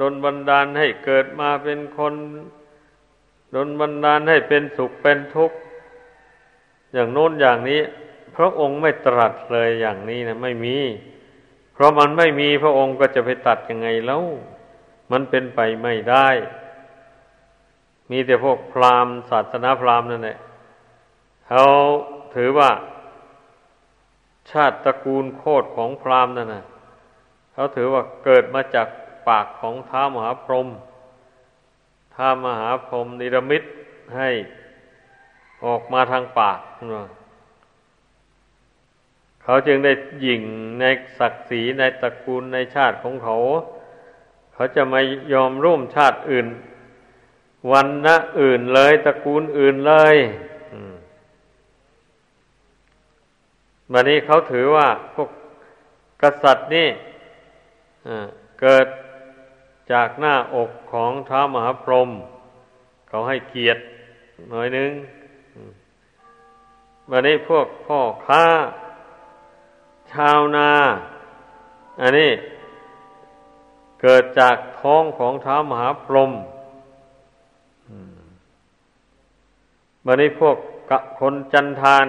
[0.00, 2.14] ดนบันดาลให้เกิดมาเป็นคน
[3.54, 5.56] ดนบันดาลให้เป็นสุขเป็นทุกข์
[6.92, 7.80] อย่างโน้นอย่างนี้
[8.36, 10.76] พระองค์ไม่ตรัสเลยอย่างนี้นะไม่มี
[11.76, 14.22] เพราะมันไม่มีพระองค์ก็จะไปตัดยังไงแล้ว
[15.12, 16.28] มันเป็นไปไม่ได้
[18.10, 20.38] มีแต่พวกพราหมณ์ศาสนาพราหมณ์นั่นแหละ
[21.48, 21.64] เขา
[22.34, 22.70] ถือว่า
[24.50, 26.64] ชาติตระกูลโคตรของพราหมณ์นั่นนะ
[27.52, 28.88] เขาถือว่าเกิดมาจาก
[29.28, 30.68] ปากของท้ามหาพรหม
[32.14, 33.62] ท้ามหาพรหมนิรมิต
[34.16, 34.30] ให้
[35.64, 36.58] ออกมาทางปาก
[36.92, 37.06] นะ
[39.48, 40.42] เขาจึงได้หยิ่ง
[40.80, 40.84] ใน
[41.18, 43.36] ศักดิ์ศรีในตระกูลในชาติของเขา
[44.52, 45.00] เขาจะไม่
[45.32, 46.46] ยอมร่วมชาติอื่น
[47.72, 50.16] วันนะอื่นเลยตระกูลอื่นเลย
[53.92, 55.30] วันนี้เขาถือว่าพวก
[56.22, 56.88] กษัตริย์นี่
[58.60, 58.86] เกิด
[59.92, 62.10] จากหน้าอกของท้ามหาพรหม
[63.08, 63.82] เขาให้เกียรติ
[64.50, 64.90] หน่อยนึง
[67.10, 68.44] วันนี้พวกพ่อค้า
[70.12, 70.70] ชาวนา
[72.00, 72.32] อันนี้
[74.02, 76.32] เกิดจากท้องของท้ามหาพรหม
[80.04, 80.56] บันนี้พวก
[81.20, 82.06] คนจันทาน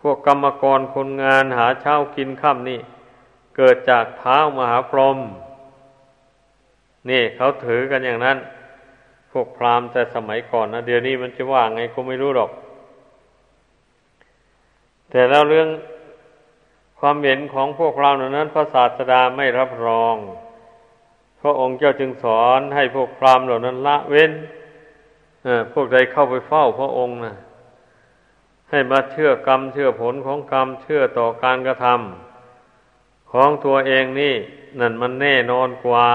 [0.00, 2.80] พวกกรรมกรคนงานหาเช้ากินข้ามนี่
[3.56, 5.18] เกิดจากเท้ามหาพรหม
[7.10, 8.38] นี่เขาถือกันอย่างนั้น
[9.30, 12.50] พวกพราหมณ์แต่สมัยก่อนนะเดี๋ยวนี้มันจะว่าไงก็ไม่รู้หรอก
[15.10, 15.68] แต่แล้วเรื่อง
[17.06, 20.16] ความเห็นของพวกเรานั้น พระศาสดาไม่รับรอง
[21.40, 24.32] พระองค์เจ้าจึงสอนให้พวกพราหมณ์เหล่านั้นละเว้น
[25.72, 27.34] พวกใดเข้าไปเฝ้าพระองค์นะ
[28.70, 34.34] ให้มาเชื่อกรรมเชื่อผลของกรรมเชื่อต่อการกระทำของตัวเองนี่
[34.80, 36.08] นั่นมันแน่นอนกว่า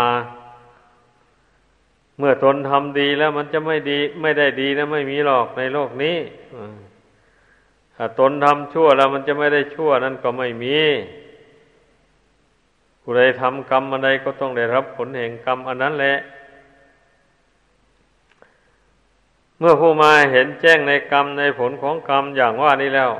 [2.18, 6.18] เมื่อตนทำดีแล้วมันจะไม่ดี ไม่ได้ดีนะไม่มีหรอกในโลกนี้
[8.02, 10.78] ถ้าตนทำชั่วแล้วมันจะไม่ได้ชั่วนั่นก็ไม่มี
[13.02, 16.16] ผู้ใดทำกรรมอะไรก็ต้องได้รับผลแห่งกรรมอันนั้นแหละ
[19.60, 23.12] เมื่อผู้มาเห็นแจ้งในกรรมในผลของกรรมอย่างว่านี้แล้ว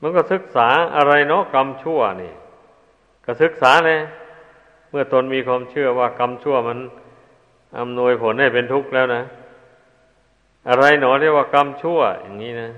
[0.00, 2.32] มันก็ศึกษาอะไรเนาะกรรมชั่วนี่
[3.24, 4.00] ก็ศึกษาเลย
[4.90, 6.78] เมื่อตนมีความเชื่อว่ากรรมชั่วมัน
[7.78, 9.22] อำนวยผลให้เป็นทุกข์แล้วนะ
[10.68, 12.70] อะไรหนอเรียกว่ากรรมชั่วอย่างนี้นะ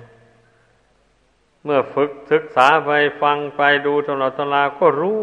[1.70, 2.90] เมื่อฝึกศึกษาไป
[3.22, 5.20] ฟังไปดูตลอดตลาก็รู้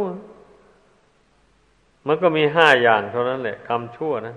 [2.08, 4.36] มันก็มีห้าอย่างเท่านั้นแหละกรรมชั่วนะ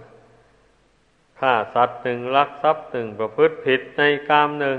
[1.38, 4.78] ฆ่าสัตว์หนึ่งลักทรัพย์หนึ่งประพฤติผิดในกามหนึ่ง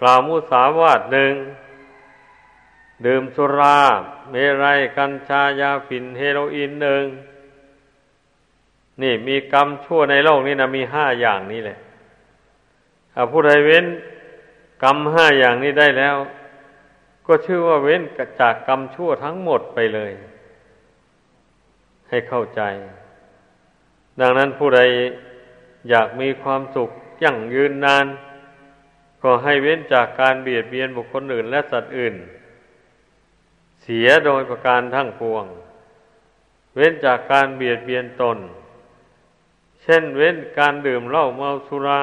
[0.00, 1.34] กล่าวมุสาวาทหนึ่ง
[3.06, 3.80] ดื่มสุรา
[4.30, 7.04] เมรัยกัญชายาฝิ่นเฮโรอีนหนึ่ง
[9.02, 11.78] นี่มีกรรมชั่วในโลกนี้นะมีห้าอย่างนี้แหละ
[13.12, 13.86] ถ้าผู้ใดเว้น
[14.82, 16.16] กรรมห้าอย่างนี้ได้แล้ว
[17.26, 18.02] ก็ชื่อว่าเว้น
[18.40, 20.12] จากกรรมชั่วทั้งหมดไปเลย
[22.08, 22.62] ให้เข้าใจ
[24.20, 24.80] ดังนั้นผู้ใด
[25.90, 26.90] อยากมีความสุข
[27.22, 28.06] ยั่งยืนนาน
[29.22, 32.14] ก็ให้เว้นจากการเบียดเบียนบุคคลอื่น และสัตว์อื่น
[33.82, 35.44] เสียโดยประการทั้งปวง
[36.74, 38.38] เว้นจากการเบียดเบียนตน
[39.82, 42.02] เช่นเว้นการดื่มเหล้าเมาสุรา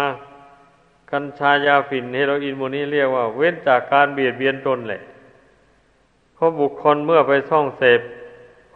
[1.12, 5.02] กัญชายาฝิ่นเฮโรอีนโมนี้เรียกว่า เว้นจากการเบียดเบียนตนแหละ
[6.34, 8.02] เพราะบุคคลเมื่อไปท่องเสพ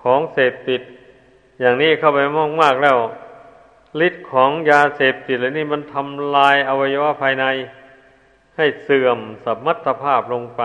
[0.04, 0.82] ของเสพติด
[1.60, 2.98] อย่างนี้เข้าไปมากมากแล้ว
[4.08, 7.46] ฤทธิ์ของยาเสพติดเหล่านี้มันทำลายอวัยวะภายใน
[8.58, 10.64] ให้เสื่อมสมรรถภาพลงไป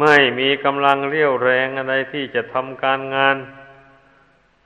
[0.00, 3.36] ไม่มีกำลังเรี่ยวแรงอะไรที่จะทำการงาน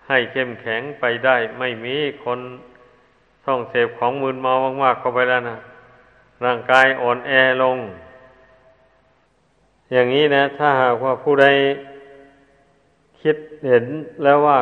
[0.08, 2.40] ให้เข้มแข็งไปได้ ไม่มีคน
[3.46, 5.58] ต้องเสพของมืนเมามาก ๆ เข้าไปแล้วนะ
[6.44, 7.32] ร่างกายอ่อนแอ
[7.62, 7.78] ลง
[9.92, 11.46] อย่างนี้นะ ถ้าหากว่าผู้ใด
[13.20, 13.36] คิด
[13.68, 13.86] เห็น
[14.22, 14.58] แล้วว่า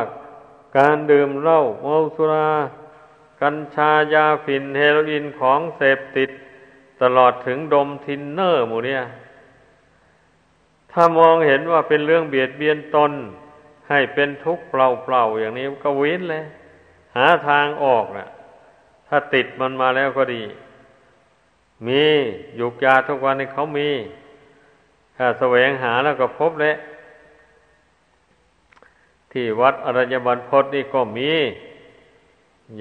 [0.77, 2.49] การดื่มเหล้าเมาสุรา
[3.41, 6.29] กัญชายาฝิ่นเฮโรอีนของเสพติด
[7.01, 9.01] ตลอดถึงดมทินเนอร์หมูเนี่ย
[10.91, 13.11] ถ้ามองเห็นว่าเป็นเรื่องเบียดเบียนตน
[13.89, 16.43] ให้เป็นทุกข์เปล่าๆอย่างนี้ก็วินเลย
[17.15, 18.27] หาทางออกนะ่ะ
[19.17, 20.43] ถ้าติดมันมาแล้วก็ดี
[21.87, 22.03] มี
[22.59, 23.89] ยุกยาทุกวันนี้เขามี
[25.17, 26.77] ถ้าแสวงหาแล้วก็พบแล้ว
[29.31, 31.31] ที่วัดอรัญญบันพศนี่ก็มี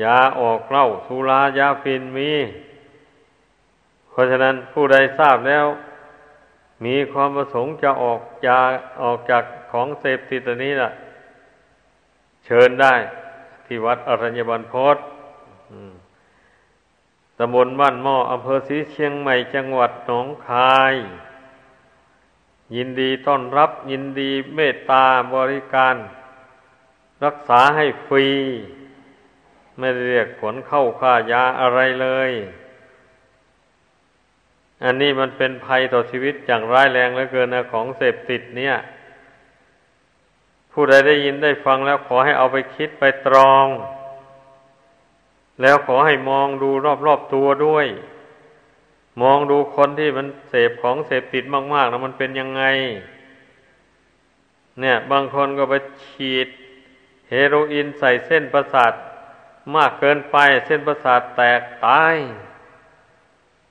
[0.02, 2.32] ยาออกเหล้าสุรายาฟินมี
[4.10, 5.66] เพราะฉะนั้นผู้ใดทราบแล้ว
[6.84, 8.60] มีความประสงค์จะออกยา
[9.02, 9.42] ออกจาก
[9.72, 10.90] ของเสพติดนี้ล่ะ
[12.44, 12.94] เชิญได้
[13.66, 14.98] ที่วัดอรัญญบันพศ
[17.38, 20.94] ตำบลบ้านหม้ออำเภอศรีเชียงใหม่จังหวัดหนองคาย
[22.76, 25.96] ยินดีต้อนรับยินดีเมตตาบริการ
[27.24, 28.28] รักษาให้ฟรี
[29.78, 32.30] ไม่เรียกผลเข้าค่ายาอะไรเลย
[34.84, 38.74] อันนี้มันเป็นภัยต่อชีวิตอย่างร้ายแรงเหลือเกินนะของเสพติดเนี่ย
[40.72, 43.66] ผู้ใดได้ยินได้ฟังแล้วขอให้เอาไปคิดไปตรอง
[45.60, 46.70] แล้วขอให้มองดู
[47.06, 47.86] รอบๆตัวด้วย
[49.22, 52.62] มองดูคนที่มันเสพของเสพติดมากๆนะมันเป็นยังไง
[54.80, 56.48] เนี่ย บางคนก็ไปฉีด
[57.30, 58.92] เฮโรอีนใส่เส้นประสาท
[59.74, 60.36] มากเกินไป
[60.66, 62.14] เส้นประสาทแตกตาย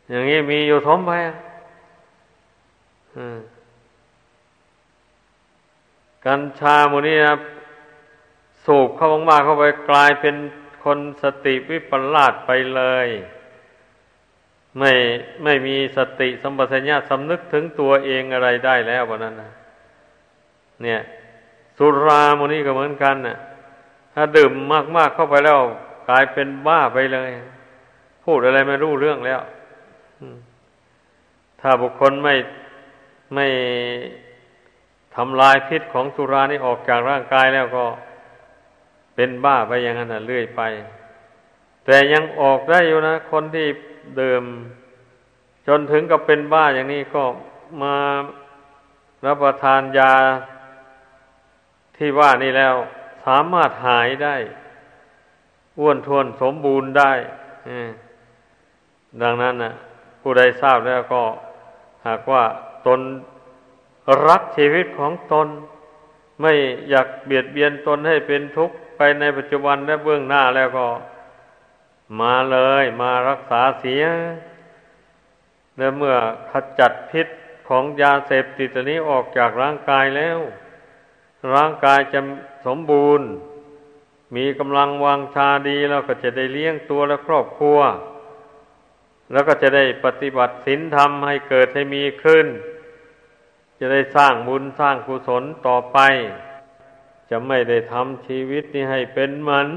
[0.10, 1.12] อย่างนี้มีอยู่ทมไป
[6.26, 7.34] กัญชาโมนี้นะ
[8.66, 10.36] สูบเข้ามากๆเข้าไปกลายเป็น
[10.84, 13.08] คนสติวิปลาสไปเลย
[14.80, 14.92] ไม่
[15.44, 19.52] ไม่มีสติสัมปชัญญะสำนึกถึงตัวเองอะไรได้แล้ววันนั้นนะ
[20.82, 21.00] เนี่ย
[21.78, 23.38] สุราโมนี่ก็เหมือนกันน่ะ
[24.14, 24.52] ถ้าดื่ม
[24.98, 25.60] มาก ๆ เข้าไปแล้ว
[26.10, 27.30] กลายเป็นบ้าไปเลย
[28.24, 29.42] พูดอะไรไม่รู้เรื่องแล้ว
[31.62, 32.36] ถ้าบุคคลไม่
[33.36, 33.48] ไม่
[35.16, 37.86] ทำลายพิษของสุรานี่ออกจากร่างกายแล้วก็
[39.16, 40.62] เป็นบ้าไปอย่างนั้นเรื่อยไป
[41.86, 43.68] แต่ยังออกได้อยู่นะ คนที่
[44.18, 44.44] เดิม
[45.68, 47.24] จนถึงกับเป็นบ้าอย่างนี้ก็
[47.82, 47.96] มา
[49.26, 50.14] รับประทานยา
[51.98, 52.76] ที่ว่านี่แล้ว
[53.26, 54.36] สามารถหายได้
[55.80, 57.14] อ้วนทวนสมบูรณ์ได้
[59.22, 59.74] ดังนั้นนะ
[60.22, 61.24] ผู้ใดทราบแล้วก็
[62.08, 62.44] หากว่า
[62.88, 63.00] ตน
[64.28, 65.48] รักชีวิตของตน
[66.42, 66.54] ไม่
[66.90, 68.76] อยากเบียดเบียนตนให้เป็นทุกข์
[69.20, 70.88] ในปัจจุบันและเบื้องหน้าแล้วก็
[72.20, 74.04] มาเลยมารักษาเสีย
[75.78, 76.16] และเมื่อ
[76.52, 77.28] ขจัดพิษ
[77.68, 80.40] ของยาเสพติดนี้ออกจากร่างกายแล้ว
[81.54, 82.20] ร่างกายจะ
[82.66, 83.28] สมบูรณ์
[84.36, 87.80] มีกำลังวางชาดีแล้วก็จะได้เลี้ยงตัวและครอบครัว
[89.32, 92.48] แล้วก็จะได้ปฏิบัติศีลธรรมให้เกิดให้มีขึ้น
[93.80, 95.98] จะได้สร้างบุญสร้างกุศลต่อไป
[97.30, 99.68] จะไม่ได้ทำชีวิตนี้ให้เป็นมัน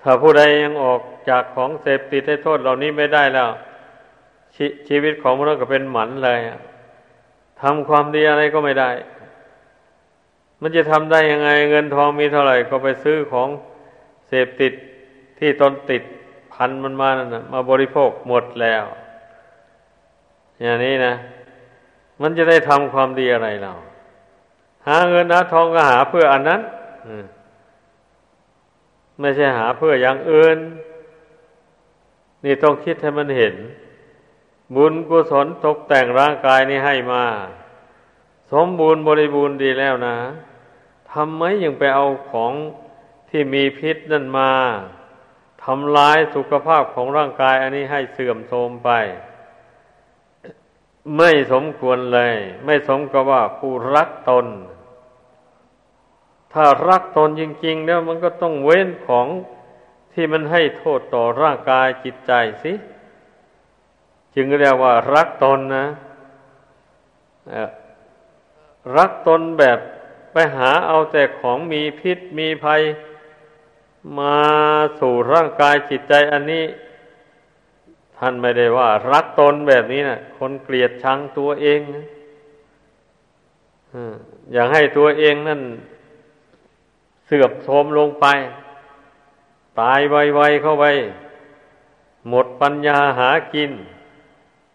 [0.00, 3.50] ถ้าผู้ใดยังออกจากของเสพติดให้โทษเหล่านี้ไม่ได้แล้ว
[4.56, 6.38] ชชีวิตของมนุษย์ก็เป็นหมันเลย
[7.60, 8.90] ทำความดีอะไรก็ไม่ได้
[10.60, 13.48] มันจะทำได้ยังไง เงินทองมีเท่าไหร่ ก็ไปซื้อของ
[14.28, 14.72] เสพติด
[15.38, 16.02] ที่ตนติด
[16.52, 18.84] พันมันมานั่นมาบริโภคหมดแล้ว
[20.60, 21.14] อย่างนี้นะ
[22.22, 23.72] มันจะได้ทำความดีอะไรเรา
[24.88, 26.60] หาเงินหาทองก็หาเพื่ออันนั้น
[29.20, 30.58] ไม่ใช่หาเพื่ออย่างอื่น
[32.44, 33.54] นี่ต้องคิดให้มันเห็น
[34.74, 37.24] บุญกุศลตกแต่งร่างกายนี้ให้มา
[38.52, 40.16] สมบูรณ์บริบูรณ์ดีแล้วนะ
[41.12, 42.52] ทำไมยังไปเอาของ
[43.30, 44.50] ที่มีพิษนั่นมา
[45.64, 48.90] ทำลายสุขภาพของร่างกายอันนี้ให้เสื่อมโทรมไป
[51.16, 54.46] ไม่สมควรเลย ไม่สมกับว่าผู้รักตน
[56.56, 59.26] ถ้ารักตนจริง ๆ แล้วมันก็ต้องเว้นของ
[60.12, 62.72] ที่มันให้โทษต่อร่างกายจิตใจสิ
[64.34, 65.86] จึงเรียกว่ารักตนนะ
[68.96, 69.78] รักตนแบบ
[70.32, 72.82] ไปหาเอาแต่ของมีพิษมีภัย
[74.18, 74.38] มา
[75.00, 76.64] สู่ร่างกายจิตใจอันนี้
[78.16, 81.80] ท่านไม่ได้ว่า รักตนแบบนี้นะคนเกลียดชังตัวเอง
[84.52, 85.60] อย่างให้ตัวเองนั่น
[87.26, 88.26] เสื่อมโทรมลงไป
[89.80, 90.86] ตายไวๆเข้าไป
[92.28, 93.70] หมดปัญญาหากิน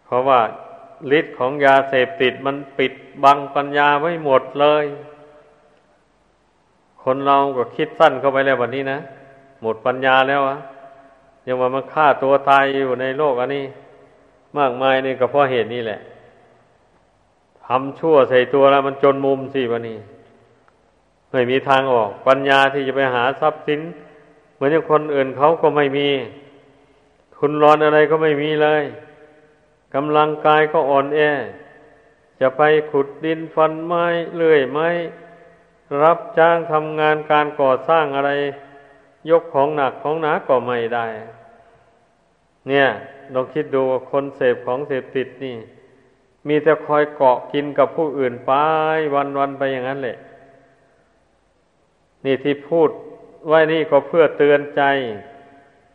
[0.04, 0.40] เพราะว่า
[1.18, 2.92] ฤทธิ์ของยาเสพติดมันปิด
[3.24, 4.84] บังปัญญาไว้หมดเลย
[7.02, 8.98] คนเราก็คิดสั้นเข้าไปแล้ววันนี้นะ
[9.62, 10.58] หมดปัญญาแล้วอะ
[11.46, 13.64] ยังว่ามันฆ่าตัวตายอยู่ในโลกอันนี้
[14.58, 16.00] มากมายนี่ก็เพราะเหตุนี้แหละ
[17.66, 19.98] ทำชั่วใส่ตัวแล้วมันจนมุมสิวันนี้
[21.30, 23.80] ไม่มีทางออก ปัญญาที่จะไปหาทรัพย์สิน
[24.54, 26.08] เหมือนอย่างคนอื่นเขาก็ไม่มี
[27.38, 28.82] คุณร้อนอะไรก็ไม่มีเลย
[29.94, 31.20] กำลังกายก็อ่อนแอ
[32.40, 34.88] จะไปขุดดินฟันไม้เลื่อยไม้
[36.02, 38.30] รับจ้างทำงานการก่อสร้างอะไร
[39.30, 41.06] ยกของหนักของหนาก็ไม่ได้
[42.68, 42.86] เนี่ย
[43.34, 45.56] ลองคิดดูคนเสพของเสพติดนี่
[46.48, 48.52] มีแต่คอยเกาะกินกับผู้อื่นไป
[49.14, 50.16] วันๆไปอย่างนั้นแหละ
[52.24, 52.90] นี่ที่พูด
[53.48, 54.82] ไว้นี่ก็เพื่อเตือนใจ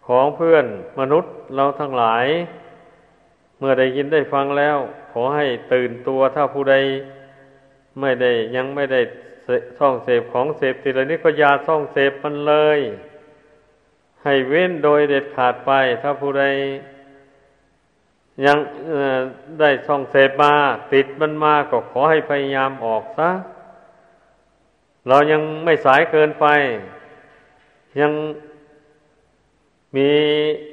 [0.08, 0.66] ของเพื่อน
[1.00, 2.26] มนุษย์เราทั้งหลาย
[3.60, 4.78] เมื่อได้ยินได้ฟังแล้ว
[5.12, 6.76] ขอให้ตื่นตัวถ้าผู้ใด
[8.02, 9.02] ไม่ได้ยังไม่ได้
[9.80, 12.80] ซ่องเสพของเสพติดอะไรนี้ก็อย่าซ่องเสพมันเลย
[14.24, 16.46] ให้เว้นโดยเด็ดขาดไป ถ้าผู้ใด
[18.46, 18.58] ยัง
[19.60, 20.54] ได้ซ่องเสพมา
[20.94, 23.30] ติดมันมาก็ขอให้พยายามออกซะ
[25.08, 26.46] เรายังไม่สายเกินไป
[28.02, 28.12] ยัง
[29.96, 30.12] มี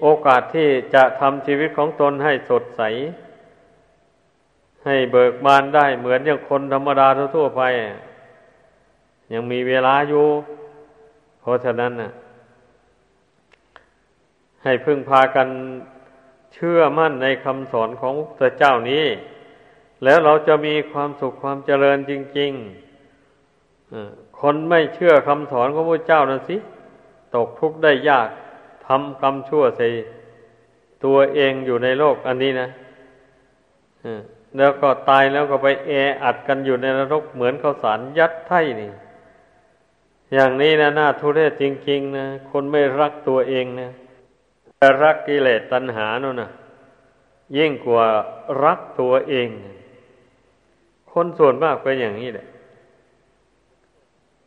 [0.01, 2.83] โอกาสที่จะทำชีวิตของตนให้สดใส
[4.85, 7.63] ให้เบิกบานได้เหมือนอย่างคนธรรมดาทั่วไป
[9.33, 10.27] ยังมีเวลาอยู่
[11.41, 12.13] เพราะฉะนั้นนะ
[14.63, 15.49] ให้พึ่งพากัน
[16.55, 19.05] เชื่อมั่นในคำสอนของพระเจ้านี้
[20.05, 26.57] แล้วเราจะมีความสุขความเจริญจริง ๆ คนไม่เชื่อคำสอนของพระเจ้านั่นสิ
[27.35, 28.29] ตกทุกข์ได้ยาก
[28.87, 29.89] ทำกรรมชั่วใส่
[31.05, 32.69] ตัวเองอยู่ในโลกอันนี้นะ
[34.57, 35.91] แล้วก็ตายแล้วก็ไปแอ
[36.23, 38.91] อัดกันอยู่ในนรกเหมือนข้าวสารยัดไถ่นี่
[40.35, 43.91] อย่างนี้นะน่าทุเรศจริง ๆ นะคนไม่รักตัวเองนะ
[44.77, 46.51] แต่รักกิเลสตัณหาโน่นนะ
[47.57, 48.07] ยิ่งกว่า
[48.65, 49.49] รักตัวเอง
[51.13, 52.47] คนส่วนมากเป็นอย่างนี้แหละ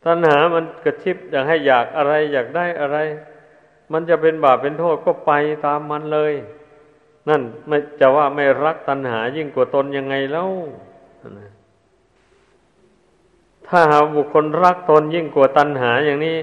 [0.05, 2.97] ตัณหามันกระชิบอยากให้อยากอะไร อยากได้อะไร
[3.91, 5.31] มันจะเป็นบาปเป็นโทษก็ไป
[5.65, 6.33] ตามมันเลย
[7.29, 10.49] นั่นไม่จะว่าไม่รักตัณหายิ่งกว่าตนยังไงแล้ว
[13.67, 16.37] ถ้าหาบุคคลรักตนยิ่งกว่าตัณหาอย่างนี้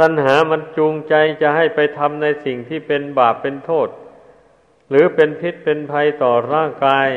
[0.00, 3.88] ตัณหามันจูงใจจะให้ไปทำในสิ่งที่เป็นบาปเป็นโทษ
[4.88, 7.08] หรือเป็นพิษเป็นภัยต่อร่างกาย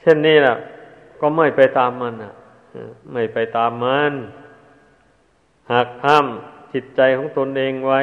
[0.00, 0.56] เช่นนี้ล่ะ
[1.20, 2.34] ก็ไม่ไปตามมันอะ
[3.12, 4.12] ไม่ไปตามมัน
[5.72, 6.26] หากห้าม
[6.72, 8.00] จิตใจของตนเองไว้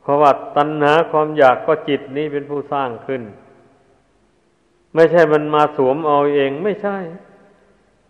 [0.00, 3.22] เพราะว่าตัณหาความอยากก็จิตนี้เป็นผู้สร้างขึ้น
[4.94, 6.96] ไม่ใช่มันมาสวมเอาเองไม่ใช่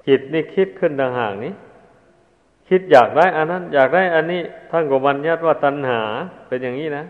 [0.07, 1.53] จิตนี่คิดขึ้นต่างหากนี้
[2.69, 4.41] คิดอยากได้อันนั้น อยากได้อันนี้
[4.71, 6.01] ท่านก็บัญญัติว่าตัณหา
[6.49, 7.05] เป็นอย่างนี้นะ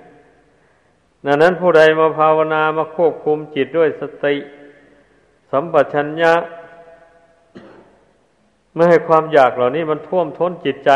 [1.27, 4.37] ดังนั้นผู้ใดมาภาวนามาควบคุมจิตด้วยสติ
[5.51, 6.33] สัมปชัญญะ
[8.75, 10.91] ไม่ให้ความอยากเหล่านี้มันท่วมท้นจิตใจ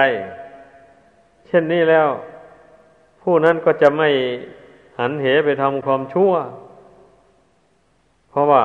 [1.47, 2.09] เช่นนี้แล้ว
[3.23, 4.09] ผู้นั้นก็จะไม่
[4.99, 6.33] หันเหไปทำความชั่ว
[8.31, 8.63] เพราะว่า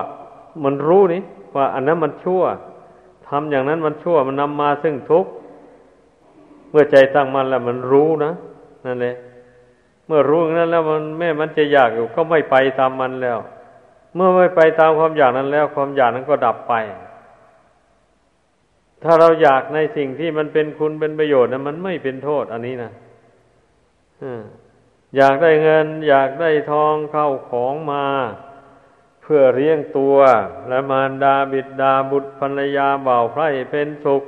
[0.63, 1.21] มันรู้นี่
[1.55, 2.43] ว่าอันนั้นมันชั่ว
[3.27, 5.31] ทำอย่างนั้นมันชั่วมันนำมาซึ่งทุกข์
[6.69, 8.31] เมื่อใจตั้งมันแล้วมันรู้นะ
[8.85, 9.15] นั่นแหละ
[10.07, 13.37] เมื่อรู้อย่างนั้นแล้วมันแม่มันจะอยากอยู่ก็ไม่ไปตามมันแล้ว
[14.15, 16.73] เมื่อไม่ไปตามความอยากนั้นแล้ว ความอยากนั้นก็ดับไป
[19.03, 22.91] ถ้าเราอยากในสิ่งที่มันเป็นคุณเป็นประโยชน์นะมันไม่เป็นโทษอันนี้นะ
[25.17, 28.05] อยากได้เงิน อยากได้ทองเข้าของมา
[29.21, 30.17] เพื่อเลี้ยงตัว
[30.69, 34.23] และมารดาบิดาบุตรภรรยาเบ่าวไพร่เป็นสุข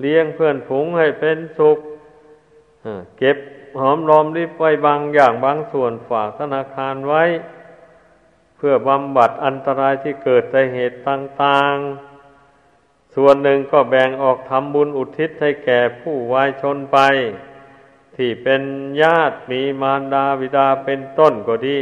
[0.00, 1.78] เลี้ยงเพื่อนฝูงให้เป็นสุข
[3.18, 3.38] เก็บ
[3.80, 7.24] หอมรอมริบไว้บางอย่างบางส่วนฝากธนาคารไว้
[8.56, 12.05] เพื่อบำบัดอันตรายที่เกิดจากเหตุต่าง ๆ
[13.18, 16.98] ส่วนหนึ่งก็แบ่งออกทำบุญอุทิศให้แก่ผู้วายชนไป
[18.16, 18.62] ที่เป็น
[19.02, 21.78] ญาติมีมารดาบิดาเป็นต้นก็ดี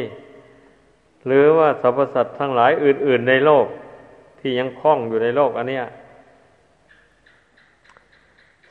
[1.26, 3.66] หรือว่าสรรพสัตว์ทั้งหลายอื่น ๆ ในโลก
[4.38, 5.86] ที่ยังคล้องอยู่ในโลกอันเนี้ย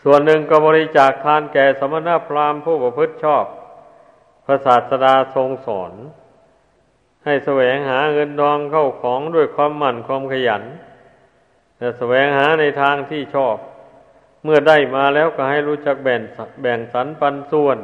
[0.03, 3.45] ส่วนหนึ่งก็บริจาคทานแก่สมณพราหมณ์ผู้ประพฤติชอบ
[4.45, 5.91] พระศาสดาทรงสอน
[7.25, 10.63] ให้แสวงหาเงินทองเข้าของด้วยความหมั่นความขยัน
[11.83, 13.57] แต่แสวงหาในทางที่ชอบ
[14.43, 16.21] เมื่อได้มาแล้วก็ให้รู้จักแบ่ง
[16.61, 17.77] แบ่งสรรปันส่วน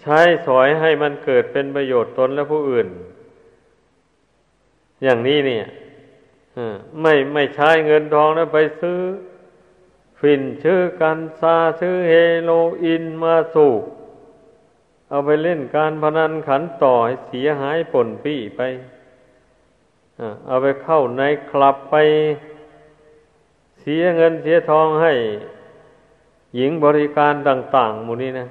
[0.00, 2.88] ใช้สอยให้มันเกิดเป็นประโยชน์ตนและผู้อื่น
[5.02, 5.66] อย่างนี้เนี่ย
[7.02, 9.00] ไม่ไม่ใช้เงินทองแล้วไปซื้อ
[10.20, 12.50] ฟินชื่อกันซาชื่อเฮโร
[12.82, 13.82] อีนมาสูบ
[15.08, 18.60] เอาไปเล่นการพนันขันต่อให้เสียหายผลปี้ไป
[20.46, 21.96] เอาไปเข้าในคลับไป
[23.88, 25.12] สียเงินเสียทองให้
[26.56, 28.46] หญิงบริการต่าง ๆ หมู่นี้นะ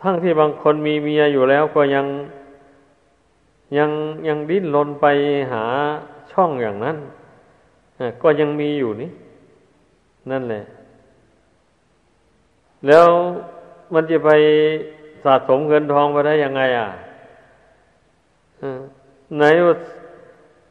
[0.00, 2.06] ทั้งที่บางคนมีเมียอยู่แล้วก็ยัง
[3.78, 3.90] ยัง
[4.28, 5.06] ยังดิ้นรนไป
[5.52, 5.64] หา
[6.32, 6.96] ช่องอย่างนั้น
[8.22, 9.10] ก็ยังมีอยู่นี่
[10.30, 10.62] นั่นแหละ
[12.86, 13.08] แล้ว
[13.94, 14.30] มันจะไป
[15.24, 16.88] สะสมเงินทองไปได้ยังไง อะ
[19.36, 19.44] ไหน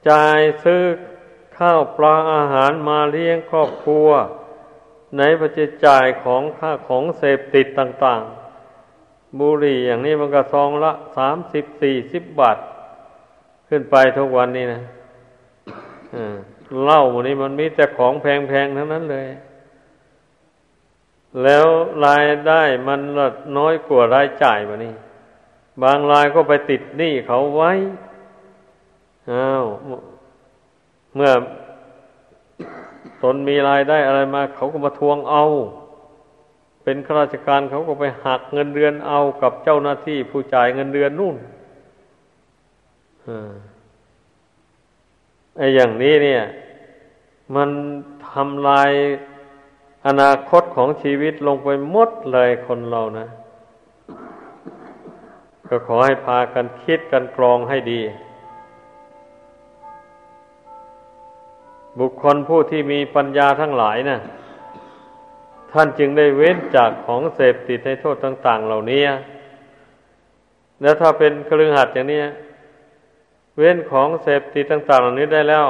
[0.09, 0.81] จ่ายซื้อ
[1.57, 4.09] ข้าวปลาอาหารมาเลี้ยงครอบครัว
[5.15, 12.57] ไหนจะจจ่ายของค่าของเสพติดต่างๆ บุหรี่อย่างนี้มันก็ซองละสามสิบสี่สิบบาท
[13.69, 14.81] ขึ้นไปทุกวันนี้นะ
[16.83, 19.27] เหล้าหมดนี้มันมีแต่ของแพงๆทั้งนั้นเลย
[21.43, 21.65] แล้ว
[22.05, 24.93] รายได้มันลดน้อยกว่ารายจ่ายมานี่
[25.83, 27.71] บางรายก็ไปติดหนี้เขาไว้
[29.31, 29.65] อ้าว
[31.17, 31.33] เมื่อ
[33.23, 35.43] ตนมีรายได้อะไรมา เขาก็มาทวงเอา
[36.83, 41.35] เป็นข้าราชการเขาก็ไปหักเงินเดือนเอากับเจ้าหน้าที่ผู้จ่ายเงินเดือนนู่น
[45.57, 46.41] ไอ้อย่างนี้เนี่ย
[47.55, 47.69] มัน
[48.29, 48.91] ทำลาย
[50.07, 53.27] อนาคตของชีวิตลงไปหมดเลยคนเรานะ
[55.67, 58.01] ก็ขอให้พากันคิดกันกรองให้ดี
[61.99, 64.19] บุคคลผู้ที่มีปัญญาทั้งหลายนะ
[65.71, 69.01] ท่านจึงได้เว้นจากของเสพติดในโทษต่าง ๆ เหล่านี้
[70.81, 72.21] แล้วถ้าเป็นครือหัดอย่างนี้
[73.57, 75.67] เว้นของเสพติดต่าง ๆ เหล่านี้ได้แล้ว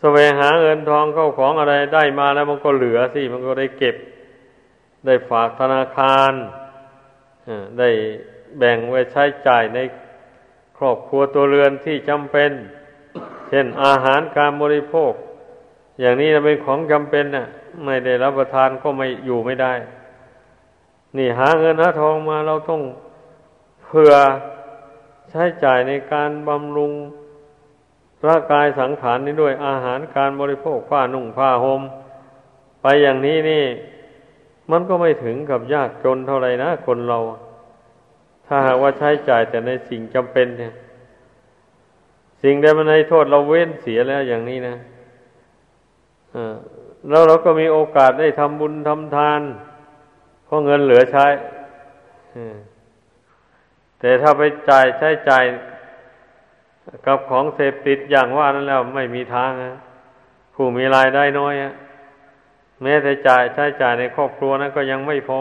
[0.00, 3.96] แสวงหาเงินทองเข้าของอะไรได้มาแล้วมันก็เหลือสิ มันก็ได้เก็บ
[5.06, 6.32] ได้ฝากธนาคาร
[7.78, 7.90] ได้
[8.58, 9.78] แบ่งไว้ใช้จ่ายใน
[10.78, 12.50] ครอบครัวตัวเรือนที่จำเป็น
[13.48, 15.12] เช่นอาหารการบริโภค
[16.00, 17.46] อย่างนี้เป็นของจำเป็นน่ะ
[17.84, 19.72] ไม่ได้รับประทานก็ไม่อยู่ไม่ได้
[21.16, 22.82] นี่หาเงินหาทองมาเราต้อง
[23.84, 24.12] เพื่อ
[25.30, 26.92] ใช้จ่ายในการบำรุง
[28.26, 31.82] ร่างกายสังขารนี้ด้วยอาหารการบริโภคผ้านุ่งผ้าหม่ม
[32.82, 33.64] ไปอย่างนี้นี่
[34.70, 37.18] มันก็ไม่ถึงกับยากจนเท่าไรนะคนเรา
[38.46, 40.72] ถ้าหากว่าใช้จ่ายแต่ในสิ่งจำเป็นเนี่ย
[42.42, 44.76] สิ่งใดมันให้โทษเราเว้นเสียแล้วอย่างนี้นะ
[47.08, 49.40] แล้วเราก็มีโอกาสได้ทำบุญทำทาน
[50.44, 51.26] เพราะเงินเหลือใช้
[54.00, 55.44] แต่ถ้าไปจ่ายใช้จ่าย
[57.06, 59.78] กับของเสพติดอย่างว่านั้นแล้วไม่มีทางนะ
[60.54, 61.72] ผู้มีรายได้น้อยอะ
[62.82, 65.40] แม้แต่จ่ายใช้จ่ายในครอบครัวนั้นก็ยังไม่พอ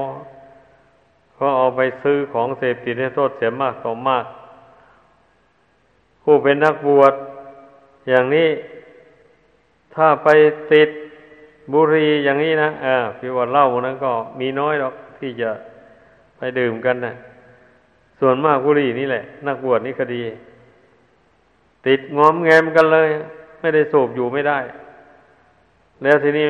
[1.40, 4.26] ก็เอาไปซื้อของเสพติดให้โทษเสียมากต่อมาก
[6.26, 7.14] ผู้เป็นนักบวช
[8.10, 8.50] อย่างนี้
[9.96, 10.30] ถ้าไป
[10.74, 10.90] ติด
[11.74, 15.50] บุหรี่อย่างนี้นะเออพี่ว่าเหล้านั้นก็มีน้อยหรอกที่จะ
[16.38, 17.14] ไปดื่มกันนะ
[18.20, 20.24] ส่วนมากบุหรี่นี่แหละ นักบวชนี่ก็ดี
[21.88, 23.10] ติดงอมแงมกันเลย
[23.62, 24.60] ไม่ได้สูบอยู่ไม่ได้
[26.04, 26.46] แล้วทีนี้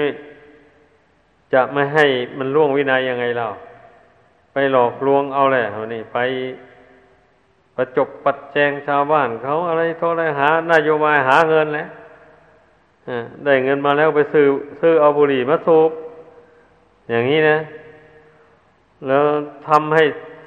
[1.53, 2.05] จะไม่ให้
[2.37, 3.47] มันล่วงวินัยยังไงเรา
[4.53, 6.17] ไปหลอกลวงเอาแหละวันี่ไป
[7.75, 11.87] ประจบปัดแจงชาวบ้านเขาอะไรโทษอะไรหานโยบายหาเงินแหละ
[13.43, 14.45] ได้เงินมาแล้วไปซื้อ
[14.81, 15.91] ซื้อเอาบุหรี่มาสูบ
[17.09, 17.57] อย่างนี้นะ
[19.07, 19.23] แล้ว
[19.67, 20.03] ทำให้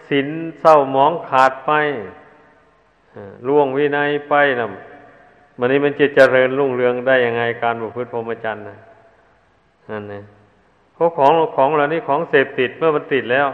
[0.09, 0.29] ศีล
[0.61, 1.73] เศร้าหมองขาดไป
[3.49, 4.67] ล่วงวินัยไปนะ
[5.59, 8.77] มันนี้มันจะเจริญรุ่งเรืองได้ยังไงการบุพฤติพรหมจรรย์นะ
[9.91, 10.23] นั่นนะ
[10.95, 13.47] เพราะของของเหล่านี้ของเสพติดเมื่อมันติดแล้ว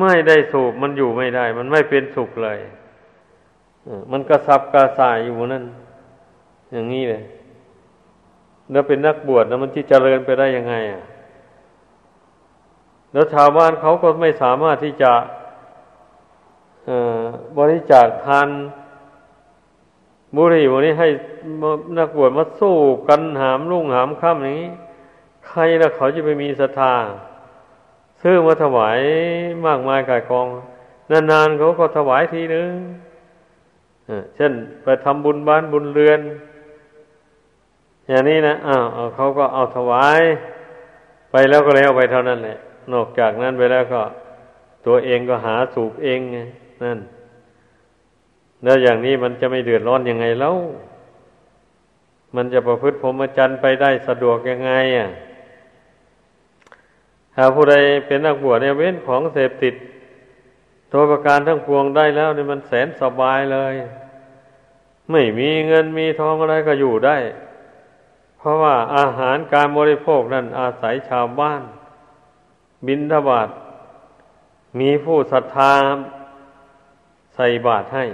[0.00, 2.58] ไม่ได้สูบมันอยู่ไม่ได้ มันไม่เป็นสุขเลย
[4.10, 5.64] มันกระสับกระส่ายอยู่นั่น
[6.72, 7.24] อย่างนี้เลย
[8.70, 11.02] แล้วเป็นนักบวชนะมันที่เจริญไปได้ยังไง อะ
[13.12, 15.12] แล้วชาวบ้านเขาก็ไม่สามารถที่จะ
[17.58, 18.48] บริจาคทาน
[20.36, 21.08] บุหรี่วันนี้ให้
[21.98, 22.76] นักบวชมาสู้
[23.08, 24.70] กันหามลุ่งหามค่ำอย่างนี้
[25.48, 26.94] ใครละเขาจะไปมีศรัทธา
[28.28, 29.00] ซื้อมาถวาย
[29.66, 30.46] มากมายกายกอง
[31.10, 32.70] นานๆเขาก็ถวายทีนึง
[34.36, 34.52] เช่น
[34.82, 36.20] ไปทำบุญบ้านบุญเรือน
[38.08, 40.20] อย่างนี้นะอ้าวเขาก็เอาถวาย
[41.30, 42.56] ไปแล้วก็แล้วไปเท่านั้นแหละ
[42.92, 44.02] นอกจากนั้นไปแล้วก็
[44.86, 46.38] ตัวเองก็หาสูบเองไง
[46.82, 46.98] นั่น
[48.64, 50.56] แล้วอย่างนี้มันจะไม่เดือดร้อนยังไงแล้ว
[52.36, 55.08] มันจะประพฤติพรหมจรรย์ไปได้สะดวกยังไง อะ
[57.38, 57.74] ถ้าผู้ใด
[58.06, 59.74] เป็นนักบวชเนี่ยเว้นของเสพติด
[60.92, 63.74] ตัวประการทั้งปวงได้แล้วเนี่ยมันแสนสบายเลย
[65.10, 67.16] ไม่มีเงินมีทองอะไรก็อยู่ได้
[68.38, 71.62] เพราะว่าอาหารการบริโภคนั้นอาศัยชาวบ้าน
[72.86, 73.48] บินทบาท
[74.80, 75.72] มีผู้ศรัทธา
[77.34, 78.04] ใส่บาตรให้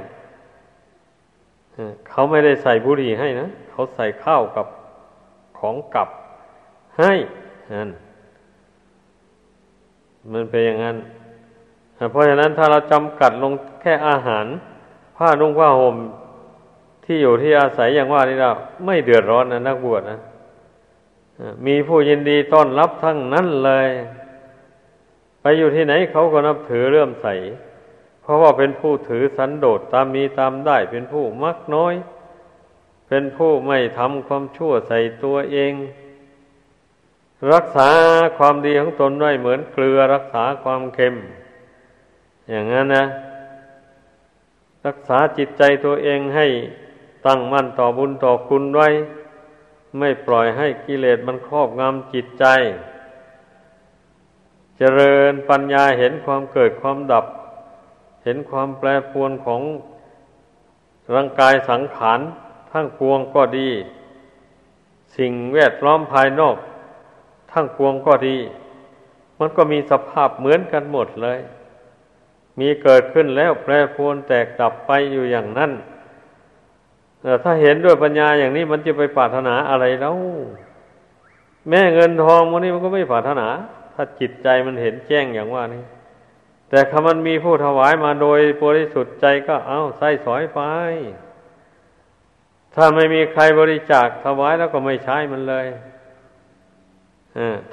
[2.08, 4.66] เขาไม่ได้ใส่บุหรี่ให้นะ เขาใส่ข้าวกับ
[5.58, 6.08] ของกับ
[6.98, 7.12] ให้
[7.74, 7.90] นั่น
[10.32, 10.96] มันเป็นอย่างนั้น
[12.10, 14.46] เพราะฉะนั้นถ้าเราจำกัดลงแค่อาหาร
[15.16, 15.96] ผ้านุ่งผ้าห่ม
[17.04, 18.50] ที่อยู่ที่อาศัยอย่างว่านี่เรา
[18.86, 20.18] ไม่เดือดร้อนนะนักบวชนะ
[21.66, 23.88] มีผู้ยินดีต้อนรับทั้งนั้นเลย
[25.40, 27.26] ไปอยู่ที่ไหนเขาก็นับถือเรื่อมใส
[28.22, 31.94] เพราะว่าเป็นผู้ถือสันโดษตามมีตามได้ เป็นผู้มักน้อย
[33.08, 35.72] เป็นผู้ไม่ทำความชั่วใส่ตัวเอง
[37.50, 37.90] รักษา
[38.38, 41.14] ความดีของตนไว้เหมือนเกลือรักษาความเค็ม
[42.50, 43.04] อย่างนั้นนะ
[44.86, 46.46] รักษาจิตใจตัวเองให้
[47.26, 48.88] ตั้งมั่นต่อบุญต่อคุณไว้
[49.98, 52.44] ไม่ปล่อยให้กิเลสมันครอบงำจิตใจ
[54.78, 57.26] เจริญปัญญาเห็นความเกิดความดับ
[58.24, 59.62] เห็นความแปรปรวนของ
[61.14, 62.20] ร่างกายสังขาร
[62.72, 63.68] ทั้งปวงก็ดี
[65.16, 66.56] สิ่งแวดล้อมภายนอก
[67.52, 68.38] ทั้งปวงก็ดี
[69.38, 71.40] มันก็มีสภาพเหมือนกันหมดเลย
[72.58, 75.72] มีเกิดขึ้นแล้วแปรปรวนแตกดับไปอยู่อย่างนั้น
[77.20, 80.16] แต่ถ้าเห็นด้วยปัญญาอย่างนี้มันจะไปปรารถนาอะไรแล้ว
[81.68, 83.48] แม่เงินทองมันนี้มันก็ไม่ปรารถนา
[83.94, 85.84] ถ้าจิตใจมันเห็นแจ้งอย่างว่านี้
[86.68, 90.60] แต่คำมันมีผู้ถวายมาโดยบริสุทธิ์ใจก็เอาใส่สอยไป
[92.74, 95.66] ถ้าไม่มีใครบริจาคถวายแล้วก็ไม่ใช้มันเลย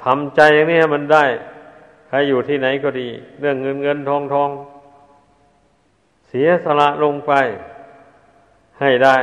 [0.04, 1.24] ทำใจอย่างนี้มันได้
[2.08, 3.08] ใครอยู่ที่ไหนก็ดี
[3.40, 4.50] เรื่องเงินเงินทองทอง
[6.28, 7.32] เสียสละลงไป
[8.80, 9.18] ให้ได้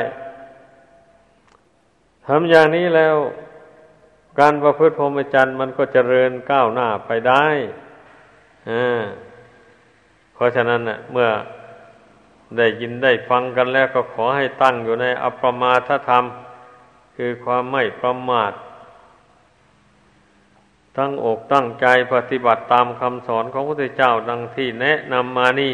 [2.25, 3.15] ทำอย่างนี้แล้ว
[4.39, 7.45] การประพฤติพรหมจรรย์มันก็เจริญก้าวหน้าไปได้
[10.33, 11.29] เพราะฉะนั้นเน่ะ เมื่อ
[12.57, 16.23] ได้ยินได้ฟังกันแล้วก็ขอให้ตั้งอยู่ในอัปมาทธรรม
[17.15, 18.51] คือความไม่ประมาท
[20.97, 25.73] ตั้งอกตั้งใจปฏิบัติตามคำสอนของพระพุทธเจ้าดังที่แนะนำมานี่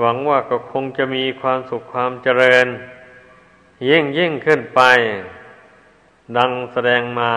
[0.00, 2.66] หวังว่าก็คงจะมีความสุขความเจริญ
[3.88, 4.80] ยิ่งยิ่งขึ้นไป
[6.36, 7.32] ดังแสดงมา